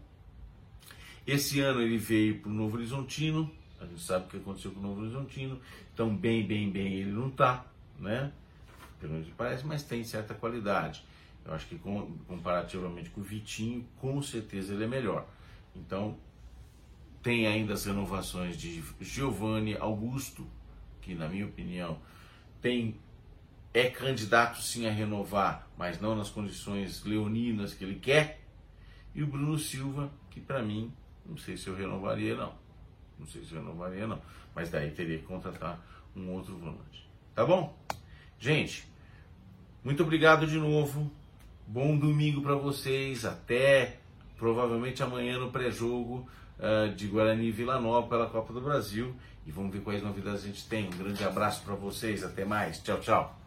Esse 1.25 1.59
ano 1.61 1.81
ele 1.81 1.97
veio 1.97 2.39
para 2.39 2.49
o 2.49 2.53
Novo 2.53 2.77
Horizontino, 2.77 3.49
a 3.79 3.85
gente 3.85 4.01
sabe 4.01 4.25
o 4.25 4.29
que 4.29 4.37
aconteceu 4.37 4.71
com 4.71 4.79
o 4.79 4.83
Novo 4.83 5.01
Horizontino, 5.01 5.59
então 5.93 6.15
bem, 6.15 6.45
bem, 6.45 6.69
bem 6.69 6.93
ele 6.93 7.11
não 7.11 7.29
está, 7.29 7.65
né? 7.97 8.31
Pelo 8.99 9.13
menos 9.13 9.29
parece, 9.37 9.65
mas 9.65 9.83
tem 9.83 10.03
certa 10.03 10.33
qualidade. 10.33 11.05
Eu 11.45 11.53
acho 11.53 11.65
que 11.67 11.79
comparativamente 12.27 13.09
com 13.09 13.21
o 13.21 13.23
Vitinho, 13.23 13.85
com 13.99 14.21
certeza 14.21 14.73
ele 14.73 14.83
é 14.83 14.87
melhor. 14.87 15.27
Então, 15.75 16.17
tem 17.21 17.47
ainda 17.47 17.73
as 17.73 17.85
renovações 17.85 18.57
de 18.57 18.83
Giovanni 19.01 19.75
Augusto, 19.77 20.47
que 21.01 21.15
na 21.15 21.27
minha 21.27 21.45
opinião 21.45 21.99
tem 22.61 22.95
é 23.73 23.89
candidato 23.89 24.61
sim 24.61 24.87
a 24.87 24.91
renovar, 24.91 25.67
mas 25.77 26.01
não 26.01 26.15
nas 26.15 26.29
condições 26.29 27.03
leoninas 27.03 27.73
que 27.73 27.83
ele 27.83 27.99
quer. 27.99 28.41
E 29.13 29.21
o 29.21 29.27
Bruno 29.27 29.57
Silva, 29.59 30.11
que 30.29 30.39
para 30.39 30.61
mim, 30.61 30.91
não 31.25 31.37
sei 31.37 31.55
se 31.55 31.67
eu 31.67 31.75
renovaria 31.75 32.35
não. 32.35 32.53
Não 33.17 33.27
sei 33.27 33.43
se 33.43 33.53
eu 33.53 33.61
renovaria 33.61 34.07
não, 34.07 34.21
mas 34.55 34.69
daí 34.69 34.91
teria 34.91 35.19
que 35.19 35.25
contratar 35.25 35.79
um 36.15 36.31
outro 36.31 36.57
volante. 36.57 37.07
Tá 37.35 37.45
bom? 37.45 37.77
Gente, 38.39 38.87
muito 39.83 40.01
obrigado 40.03 40.47
de 40.47 40.57
novo. 40.57 41.11
Bom 41.71 41.95
domingo 41.95 42.41
para 42.41 42.55
vocês. 42.55 43.25
Até 43.25 43.97
provavelmente 44.39 45.03
amanhã 45.03 45.37
no 45.37 45.51
pré-jogo 45.51 46.27
uh, 46.57 46.91
de 46.95 47.05
Guarani 47.05 47.51
Vila 47.51 47.79
Nova 47.79 48.07
pela 48.07 48.25
Copa 48.25 48.51
do 48.51 48.59
Brasil. 48.59 49.13
E 49.45 49.51
vamos 49.51 49.71
ver 49.71 49.81
quais 49.81 50.01
novidades 50.01 50.43
a 50.43 50.47
gente 50.47 50.67
tem. 50.67 50.87
Um 50.87 50.97
grande 50.97 51.23
abraço 51.23 51.61
para 51.63 51.75
vocês. 51.75 52.23
Até 52.23 52.43
mais. 52.43 52.79
Tchau, 52.79 52.99
tchau. 52.99 53.38